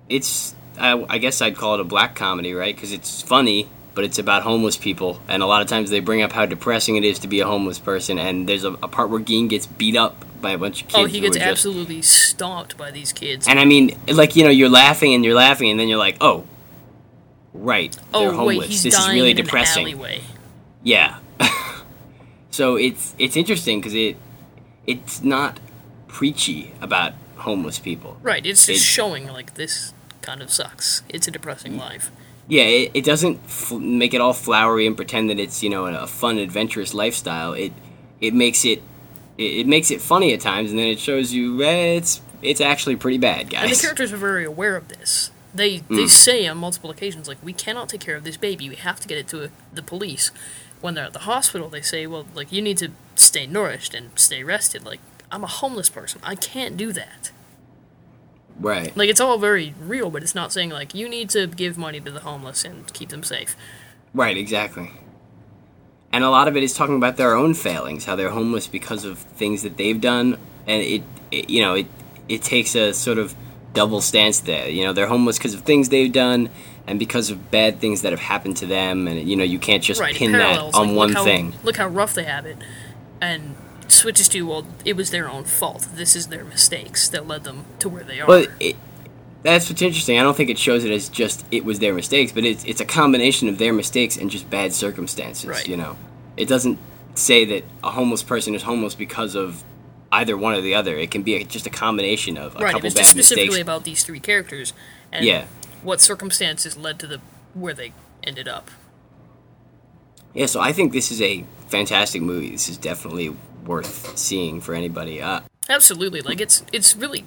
[0.09, 2.75] it's I, I guess I'd call it a black comedy, right?
[2.75, 6.21] Because it's funny, but it's about homeless people, and a lot of times they bring
[6.23, 8.19] up how depressing it is to be a homeless person.
[8.19, 10.99] And there's a, a part where Gin gets beat up by a bunch of oh,
[10.99, 11.05] kids.
[11.05, 13.49] Oh, he gets just- absolutely stomped by these kids.
[13.49, 16.17] And I mean, like you know, you're laughing and you're laughing, and then you're like,
[16.21, 16.45] oh,
[17.55, 18.59] right, they're oh homeless.
[18.59, 19.87] wait, he's this dying is really in depressing.
[19.87, 20.21] an alleyway.
[20.83, 21.19] Yeah.
[22.51, 24.17] so it's it's interesting because it
[24.87, 25.61] it's not
[26.09, 28.19] preachy about homeless people.
[28.23, 31.03] Right, it's just It- showing like this kind of sucks.
[31.09, 32.11] It's a depressing life.
[32.49, 35.87] Yeah, it, it doesn't f- make it all flowery and pretend that it's you know
[35.87, 37.53] a fun, adventurous lifestyle.
[37.53, 37.73] It
[38.21, 38.83] it makes it
[39.39, 42.61] it, it makes it funny at times, and then it shows you eh, it's it's
[42.61, 43.65] actually pretty bad, guys.
[43.65, 45.31] And the characters are very aware of this.
[45.55, 48.69] They they say on multiple occasions like we cannot take care of this baby.
[48.69, 50.31] We have to get it to the police.
[50.81, 54.11] When they're at the hospital, they say, "Well, like you need to stay nourished and
[54.19, 56.21] stay rested." Like I'm a homeless person.
[56.25, 57.31] I can't do that.
[58.59, 58.97] right.
[58.97, 62.01] Like it's all very real, but it's not saying like you need to give money
[62.01, 63.57] to the homeless and keep them safe.
[64.15, 64.91] Right, exactly.
[66.13, 69.05] And a lot of it is talking about their own failings, how they're homeless because
[69.05, 71.87] of things that they've done, and it, it you know, it
[72.29, 73.35] it takes a sort of
[73.73, 74.69] double stance there.
[74.69, 76.51] You know, they're homeless because of things they've done
[76.87, 79.83] and because of bad things that have happened to them, and you know, you can't
[79.83, 81.55] just right, pin that on like, one look how, thing.
[81.63, 82.59] Look how rough they have it,
[83.21, 83.55] and
[83.89, 85.89] switches to well, it was their own fault.
[85.95, 88.27] This is their mistakes that led them to where they are.
[88.27, 88.77] But it,
[89.43, 90.19] that's what's interesting.
[90.19, 92.81] I don't think it shows it as just it was their mistakes, but it's it's
[92.81, 95.47] a combination of their mistakes and just bad circumstances.
[95.49, 95.67] Right.
[95.67, 95.97] You know,
[96.37, 96.79] it doesn't
[97.15, 99.63] say that a homeless person is homeless because of
[100.11, 100.97] either one or the other.
[100.97, 103.47] It can be a, just a combination of a right, couple was bad just specifically
[103.47, 103.63] mistakes.
[103.63, 104.73] about these three characters
[105.11, 105.47] and Yeah.
[105.83, 107.21] what circumstances led to the
[107.55, 108.71] where they ended up.
[110.35, 112.51] Yeah, so I think this is a fantastic movie.
[112.51, 113.35] This is definitely
[113.67, 115.21] worth seeing for anybody.
[115.21, 117.25] Uh, Absolutely, like it's it's really,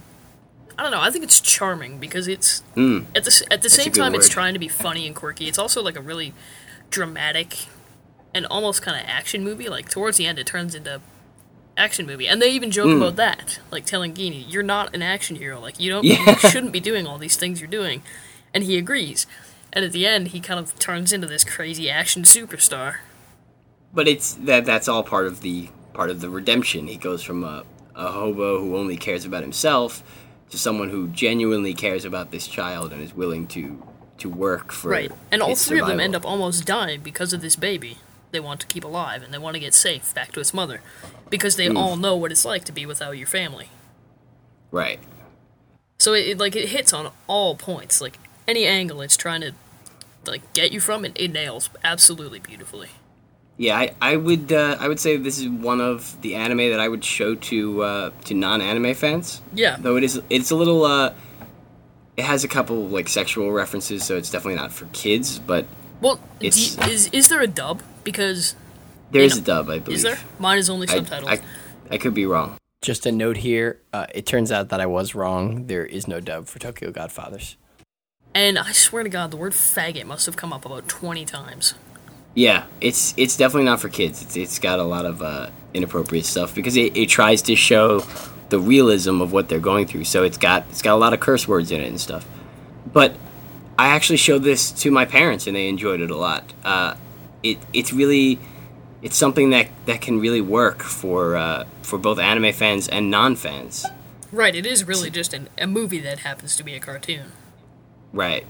[0.78, 1.01] I don't know.
[1.01, 3.91] I think it's charming because it's at the at the same Hmm.
[3.93, 5.47] good time it's trying to be funny and quirky.
[5.47, 6.34] It's also like a really
[6.89, 7.67] dramatic
[8.34, 9.69] and almost kind of action movie.
[9.69, 11.01] Like towards the end, it turns into
[11.78, 13.01] action movie, and they even joke Hmm.
[13.01, 15.59] about that, like telling Guinea, "You're not an action hero.
[15.59, 16.32] Like you don't, Yeah.
[16.32, 18.01] you shouldn't be doing all these things you're doing,"
[18.53, 19.28] and he agrees.
[19.73, 22.97] And at the end, he kind of turns into this crazy action superstar.
[23.93, 26.88] but it's that that's all part of the part of the redemption.
[26.88, 27.63] He goes from a,
[27.95, 30.03] a hobo who only cares about himself
[30.56, 33.84] to someone who genuinely cares about this child and is willing to
[34.18, 35.12] to work for Right.
[35.30, 37.97] And all three of them end up almost dying because of this baby
[38.32, 40.82] they want to keep alive and they want to get safe back to its mother
[41.30, 41.76] because they hmm.
[41.76, 43.70] all know what it's like to be without your family.
[44.72, 44.99] right.
[45.97, 47.99] So it, it like it hits on all points.
[47.99, 49.51] Like any angle it's trying to
[50.26, 52.89] like get you from it, it nails absolutely beautifully.
[53.58, 56.80] Yeah, I, I would uh, I would say this is one of the anime that
[56.80, 59.41] I would show to uh, to non anime fans.
[59.53, 59.78] Yeah.
[59.80, 61.14] Though it is it's a little uh,
[62.18, 65.39] it has a couple like sexual references, so it's definitely not for kids.
[65.39, 65.66] But
[66.01, 67.82] Well, It's- you- is is there a dub?
[68.03, 68.56] Because
[69.12, 69.97] there is know, a dub, I believe.
[69.97, 70.20] is there?
[70.38, 71.28] Mine is only I, subtitled.
[71.28, 71.39] I,
[71.89, 72.58] I could be wrong.
[72.82, 73.80] Just a note here.
[73.93, 75.68] Uh, it turns out that I was wrong.
[75.68, 77.56] There is no dub for Tokyo Godfathers.
[78.36, 81.74] and I swear to God, the word faggot must have come up about twenty times.
[82.36, 84.21] Yeah, it's it's definitely not for kids.
[84.21, 88.03] It's it's got a lot of uh, inappropriate stuff because it, it tries to show
[88.49, 90.03] the realism of what they're going through.
[90.03, 92.27] So it's got it's got a lot of curse words in it and stuff.
[92.91, 93.15] But
[93.79, 96.53] I actually showed this to my parents and they enjoyed it a lot.
[96.63, 96.95] Uh,
[97.41, 98.39] it it's really
[99.01, 103.38] it's something that that can really work for uh, for both anime fans and non
[103.38, 103.86] fans.
[104.31, 104.55] Right.
[104.55, 107.31] It is really just an, a movie that happens to be a cartoon.
[108.11, 108.45] Right.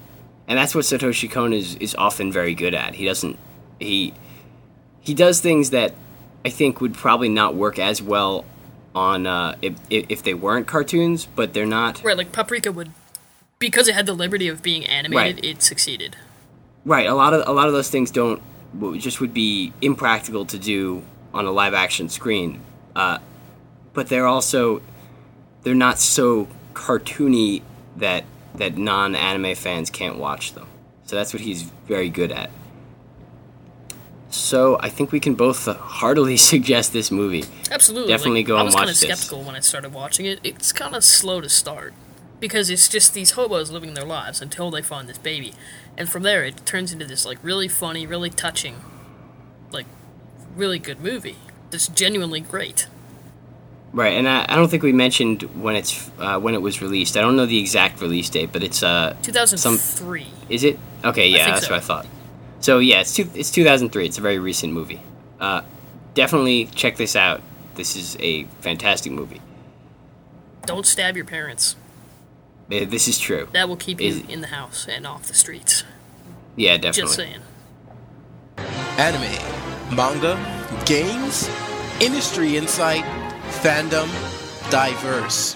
[0.48, 2.96] And that's what Satoshi Kon is, is often very good at.
[2.96, 3.38] He doesn't
[3.80, 4.14] he
[5.02, 5.94] he does things that
[6.44, 8.46] I think would probably not work as well
[8.94, 12.04] on uh, if, if they weren't cartoons, but they're not.
[12.04, 12.92] Right, like Paprika would,
[13.60, 15.46] because it had the liberty of being animated, Right.
[15.46, 16.16] it succeeded.
[16.86, 17.08] Right.
[17.08, 18.42] A lot of a lot of those things don't
[18.98, 21.04] just would be impractical to do
[21.34, 22.62] on a live action screen.
[22.96, 23.18] Uh,
[23.94, 24.82] but they're also
[25.64, 27.64] they're not so cartoony
[27.98, 28.24] that
[28.56, 30.68] that non anime fans can't watch them.
[31.06, 32.50] So that's what he's very good at.
[34.36, 37.46] So I think we can both heartily suggest this movie.
[37.72, 38.12] Absolutely.
[38.12, 40.40] Definitely like, go I was kind of skeptical when I started watching it.
[40.44, 41.94] It's kind of slow to start
[42.40, 45.54] because it's just these hobos living their lives until they find this baby,
[45.98, 48.84] and from there it turns into this like really funny, really touching,
[49.72, 49.86] like
[50.56, 51.38] really good movie.
[51.72, 52.88] That's genuinely great.
[53.94, 57.16] Right, and I, I don't think we mentioned when it's uh, when it was released.
[57.16, 60.28] I don't know the exact release date, but it's uh 2003.
[60.50, 60.78] Is it?
[61.04, 61.74] Okay, yeah, that's so.
[61.74, 62.06] what I thought.
[62.66, 64.08] So yeah, it's two, it's 2003.
[64.08, 65.00] It's a very recent movie.
[65.40, 65.62] Uh,
[66.16, 67.44] definitely check this out.
[67.76, 69.40] This is a fantastic movie.
[70.66, 71.76] Don't stab your parents.
[72.72, 73.48] Uh, This is true.
[73.52, 75.84] That will keep you in the house and off the streets.
[76.56, 77.02] Yeah, definitely.
[77.04, 77.42] Just saying.
[78.98, 80.34] anime, manga,
[80.88, 81.48] games,
[82.02, 83.04] industry insight,
[83.62, 84.10] fandom,
[84.72, 85.56] diverse.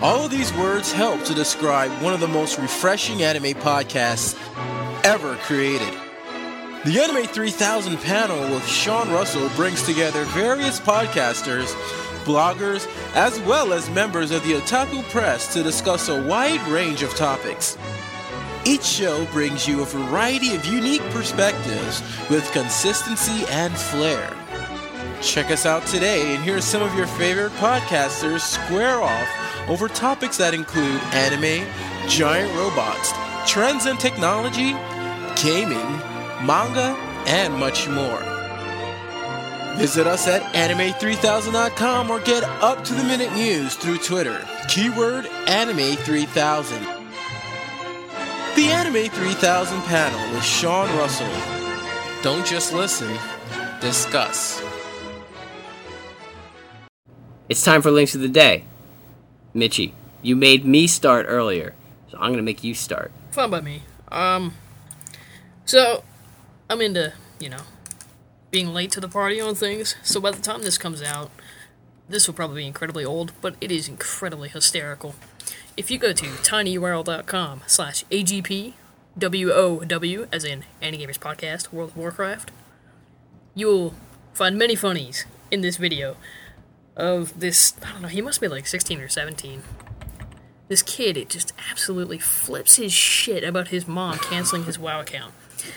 [0.00, 4.38] All of these words help to describe one of the most refreshing anime podcasts
[5.04, 5.92] ever created.
[6.84, 11.72] The Anime 3000 panel with Sean Russell brings together various podcasters,
[12.24, 17.14] bloggers, as well as members of the Otaku Press to discuss a wide range of
[17.14, 17.78] topics.
[18.64, 24.34] Each show brings you a variety of unique perspectives with consistency and flair.
[25.20, 30.36] Check us out today and hear some of your favorite podcasters square off over topics
[30.38, 31.64] that include anime,
[32.08, 33.12] giant robots,
[33.48, 34.72] trends in technology,
[35.40, 36.11] gaming,
[36.44, 38.22] manga, and much more.
[39.76, 44.46] Visit us at anime3000.com or get up to the minute news through Twitter.
[44.68, 46.98] Keyword anime3000.
[48.54, 51.26] The Anime 3000 panel with Sean Russell.
[52.22, 53.16] Don't just listen,
[53.80, 54.62] discuss.
[57.48, 58.64] It's time for links of the day.
[59.54, 61.74] Mitchie, you made me start earlier,
[62.10, 63.10] so I'm gonna make you start.
[63.30, 63.82] Fun by me.
[64.08, 64.54] Um,
[65.64, 66.04] so
[66.72, 67.64] I'm into you know
[68.50, 69.94] being late to the party on things.
[70.02, 71.30] So by the time this comes out,
[72.08, 75.14] this will probably be incredibly old, but it is incredibly hysterical.
[75.76, 78.72] If you go to tinyurl.com slash agp
[79.18, 82.50] WOW, as in Gamers Podcast, World of Warcraft,
[83.54, 83.94] you will
[84.32, 86.16] find many funnies in this video
[86.96, 87.74] of this.
[87.84, 88.08] I don't know.
[88.08, 89.62] He must be like 16 or 17
[90.68, 95.34] this kid it just absolutely flips his shit about his mom canceling his WoW account.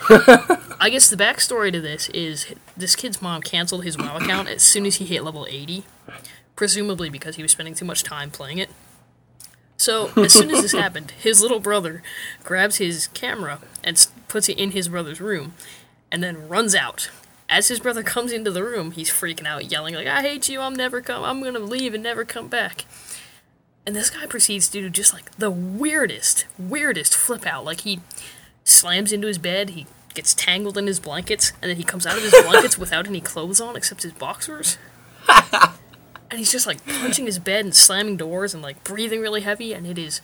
[0.10, 4.64] I guess the backstory to this is this kid's mom canceled his WoW account as
[4.64, 5.84] soon as he hit level 80,
[6.56, 8.70] presumably because he was spending too much time playing it.
[9.78, 12.02] So, as soon as this happened, his little brother
[12.44, 15.54] grabs his camera and puts it in his brother's room
[16.12, 17.10] and then runs out.
[17.48, 20.62] As his brother comes into the room, he's freaking out, yelling like, "I hate you!
[20.62, 21.24] I'm never come.
[21.24, 22.86] I'm gonna leave and never come back."
[23.86, 27.66] And this guy proceeds to do just like the weirdest, weirdest flip out.
[27.66, 28.00] Like he
[28.66, 32.18] slams into his bed, he gets tangled in his blankets, and then he comes out
[32.18, 34.78] of his blankets without any clothes on except his boxers.
[35.30, 39.72] and he's just like punching his bed and slamming doors and like breathing really heavy,
[39.72, 40.20] and it is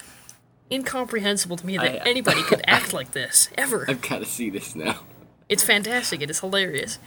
[0.70, 3.86] incomprehensible to me that I- anybody could act like this ever.
[3.88, 5.00] I've got to see this now.
[5.48, 6.22] It's fantastic.
[6.22, 6.98] It is hilarious.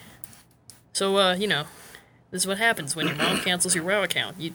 [0.92, 1.64] So, uh, you know,
[2.30, 4.38] this is what happens when your mom cancels your WoW account.
[4.38, 4.52] You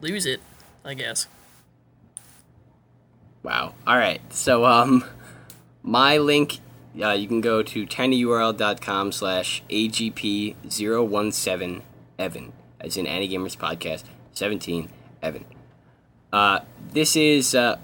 [0.00, 0.40] lose it,
[0.84, 1.26] I guess.
[3.42, 3.74] Wow.
[3.86, 4.20] All right.
[4.32, 5.04] So, um,
[5.86, 6.58] my link,
[7.00, 11.82] uh, you can go to tinyurl.com slash AGP017
[12.18, 14.88] Evan, as in Anigamers Podcast 17
[15.22, 15.44] Evan.
[16.32, 16.58] Uh,
[16.92, 17.78] this is, uh,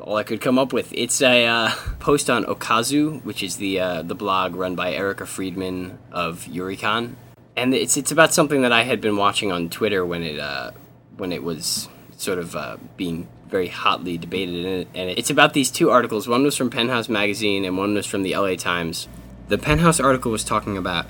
[0.00, 0.90] all I could come up with.
[0.94, 5.26] It's a uh, post on Okazu, which is the uh, the blog run by Erica
[5.26, 7.14] Friedman of Yuricon,
[7.56, 10.70] and it's it's about something that I had been watching on Twitter when it uh,
[11.16, 12.56] when it was sort of
[12.96, 16.28] being very hotly debated, and, it, and it's about these two articles.
[16.28, 18.56] One was from Penthouse magazine, and one was from the L.A.
[18.56, 19.08] Times.
[19.48, 21.06] The Penthouse article was talking about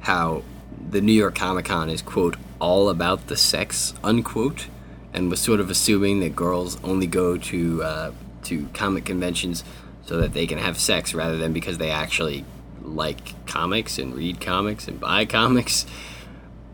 [0.00, 0.42] how
[0.90, 4.66] the New York Comic Con is quote all about the sex unquote,
[5.12, 8.12] and was sort of assuming that girls only go to uh,
[8.44, 9.64] to comic conventions
[10.06, 12.44] so that they can have sex rather than because they actually
[12.82, 15.86] like comics and read comics and buy comics.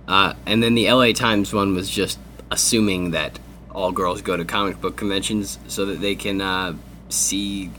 [0.06, 2.18] Uh, and then the LA Times one was just
[2.50, 3.38] assuming that
[3.74, 6.74] all girls go to comic book conventions so that they can uh,
[7.08, 7.70] see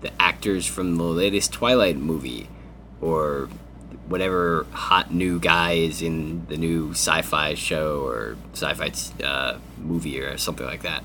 [0.00, 2.48] the actors from the latest Twilight movie
[3.00, 3.48] or
[4.08, 8.92] whatever hot new guy is in the new sci-fi show or sci-fi
[9.24, 11.02] uh, movie or something like that.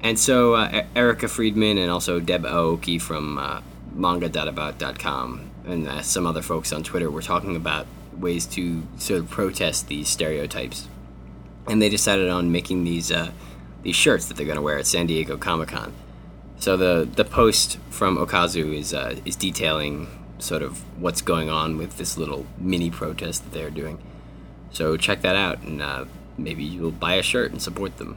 [0.00, 3.62] And so uh, Erica Friedman and also Deb Aoki from uh,
[3.94, 9.30] manga.about.com and uh, some other folks on Twitter were talking about ways to sort of
[9.30, 10.88] protest these stereotypes.
[11.68, 13.30] And they decided on making these uh,
[13.82, 15.92] these shirts that they're going to wear at San Diego Comic Con.
[16.58, 20.08] So the the post from Okazu is uh, is detailing
[20.38, 23.98] sort of what's going on with this little mini protest that they're doing.
[24.70, 26.06] So check that out, and uh,
[26.36, 28.16] maybe you'll buy a shirt and support them.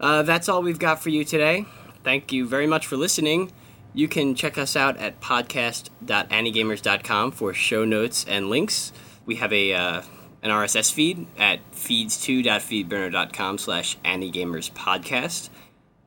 [0.00, 1.66] Uh, that's all we've got for you today.
[2.02, 3.52] Thank you very much for listening.
[3.92, 8.92] You can check us out at podcast.anigamers.com for show notes and links.
[9.24, 10.02] We have a uh,
[10.44, 15.48] an RSS feed at feeds2.feedburner.com slash anigamerspodcast.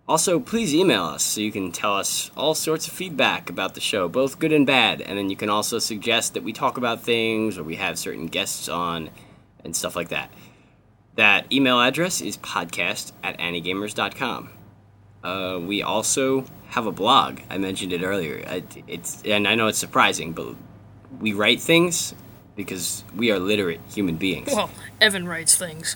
[0.08, 3.82] Also, please email us so you can tell us all sorts of feedback about the
[3.82, 5.02] show, both good and bad.
[5.02, 8.28] And then you can also suggest that we talk about things or we have certain
[8.28, 9.10] guests on
[9.66, 10.32] and stuff like that.
[11.16, 14.52] That email address is podcast at anigamers.com.
[15.24, 17.40] Uh, we also have a blog.
[17.50, 18.64] I mentioned it earlier.
[18.88, 20.56] It's and I know it's surprising, but
[21.20, 22.14] we write things
[22.58, 24.50] because we are literate human beings.
[24.54, 25.96] Well, Evan writes things.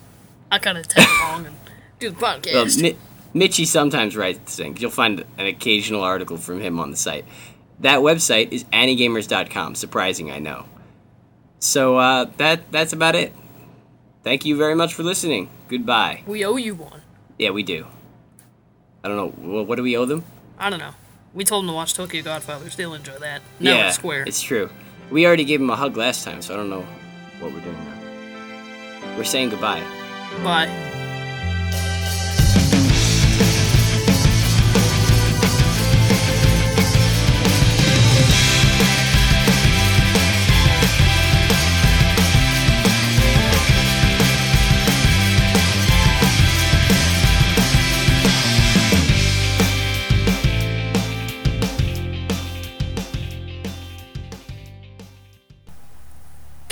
[0.49, 1.55] I kind of tag along and
[1.99, 2.53] do the podcast.
[2.53, 2.97] Well, Mi-
[3.34, 4.82] Mitchy sometimes writes things.
[4.82, 7.26] You'll find an occasional article from him on the site.
[7.80, 9.76] That website is anigamers.com.
[9.76, 10.66] Surprising, I know.
[11.59, 13.34] So uh, that that's about it.
[14.24, 15.49] Thank you very much for listening.
[15.68, 16.24] Goodbye.
[16.28, 17.01] we owe you one.
[17.39, 17.88] Yeah, we do.
[19.03, 19.30] I don't know.
[19.64, 20.24] Wh- What do we owe them?
[20.59, 20.93] I don't know.
[21.34, 22.76] We told them to watch Tokyo Godfathers.
[22.76, 23.41] They'll enjoy that.
[23.59, 24.24] No, yeah, it's square.
[24.28, 24.70] It's true.
[25.12, 26.86] We already gave him a hug last time, so I don't know
[27.39, 29.18] what we're doing now.
[29.18, 29.84] We're saying goodbye.
[30.43, 31.00] Bye.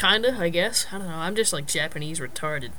[0.09, 0.87] Kinda, I guess.
[0.91, 1.13] I don't know.
[1.13, 2.71] I'm just like Japanese retarded.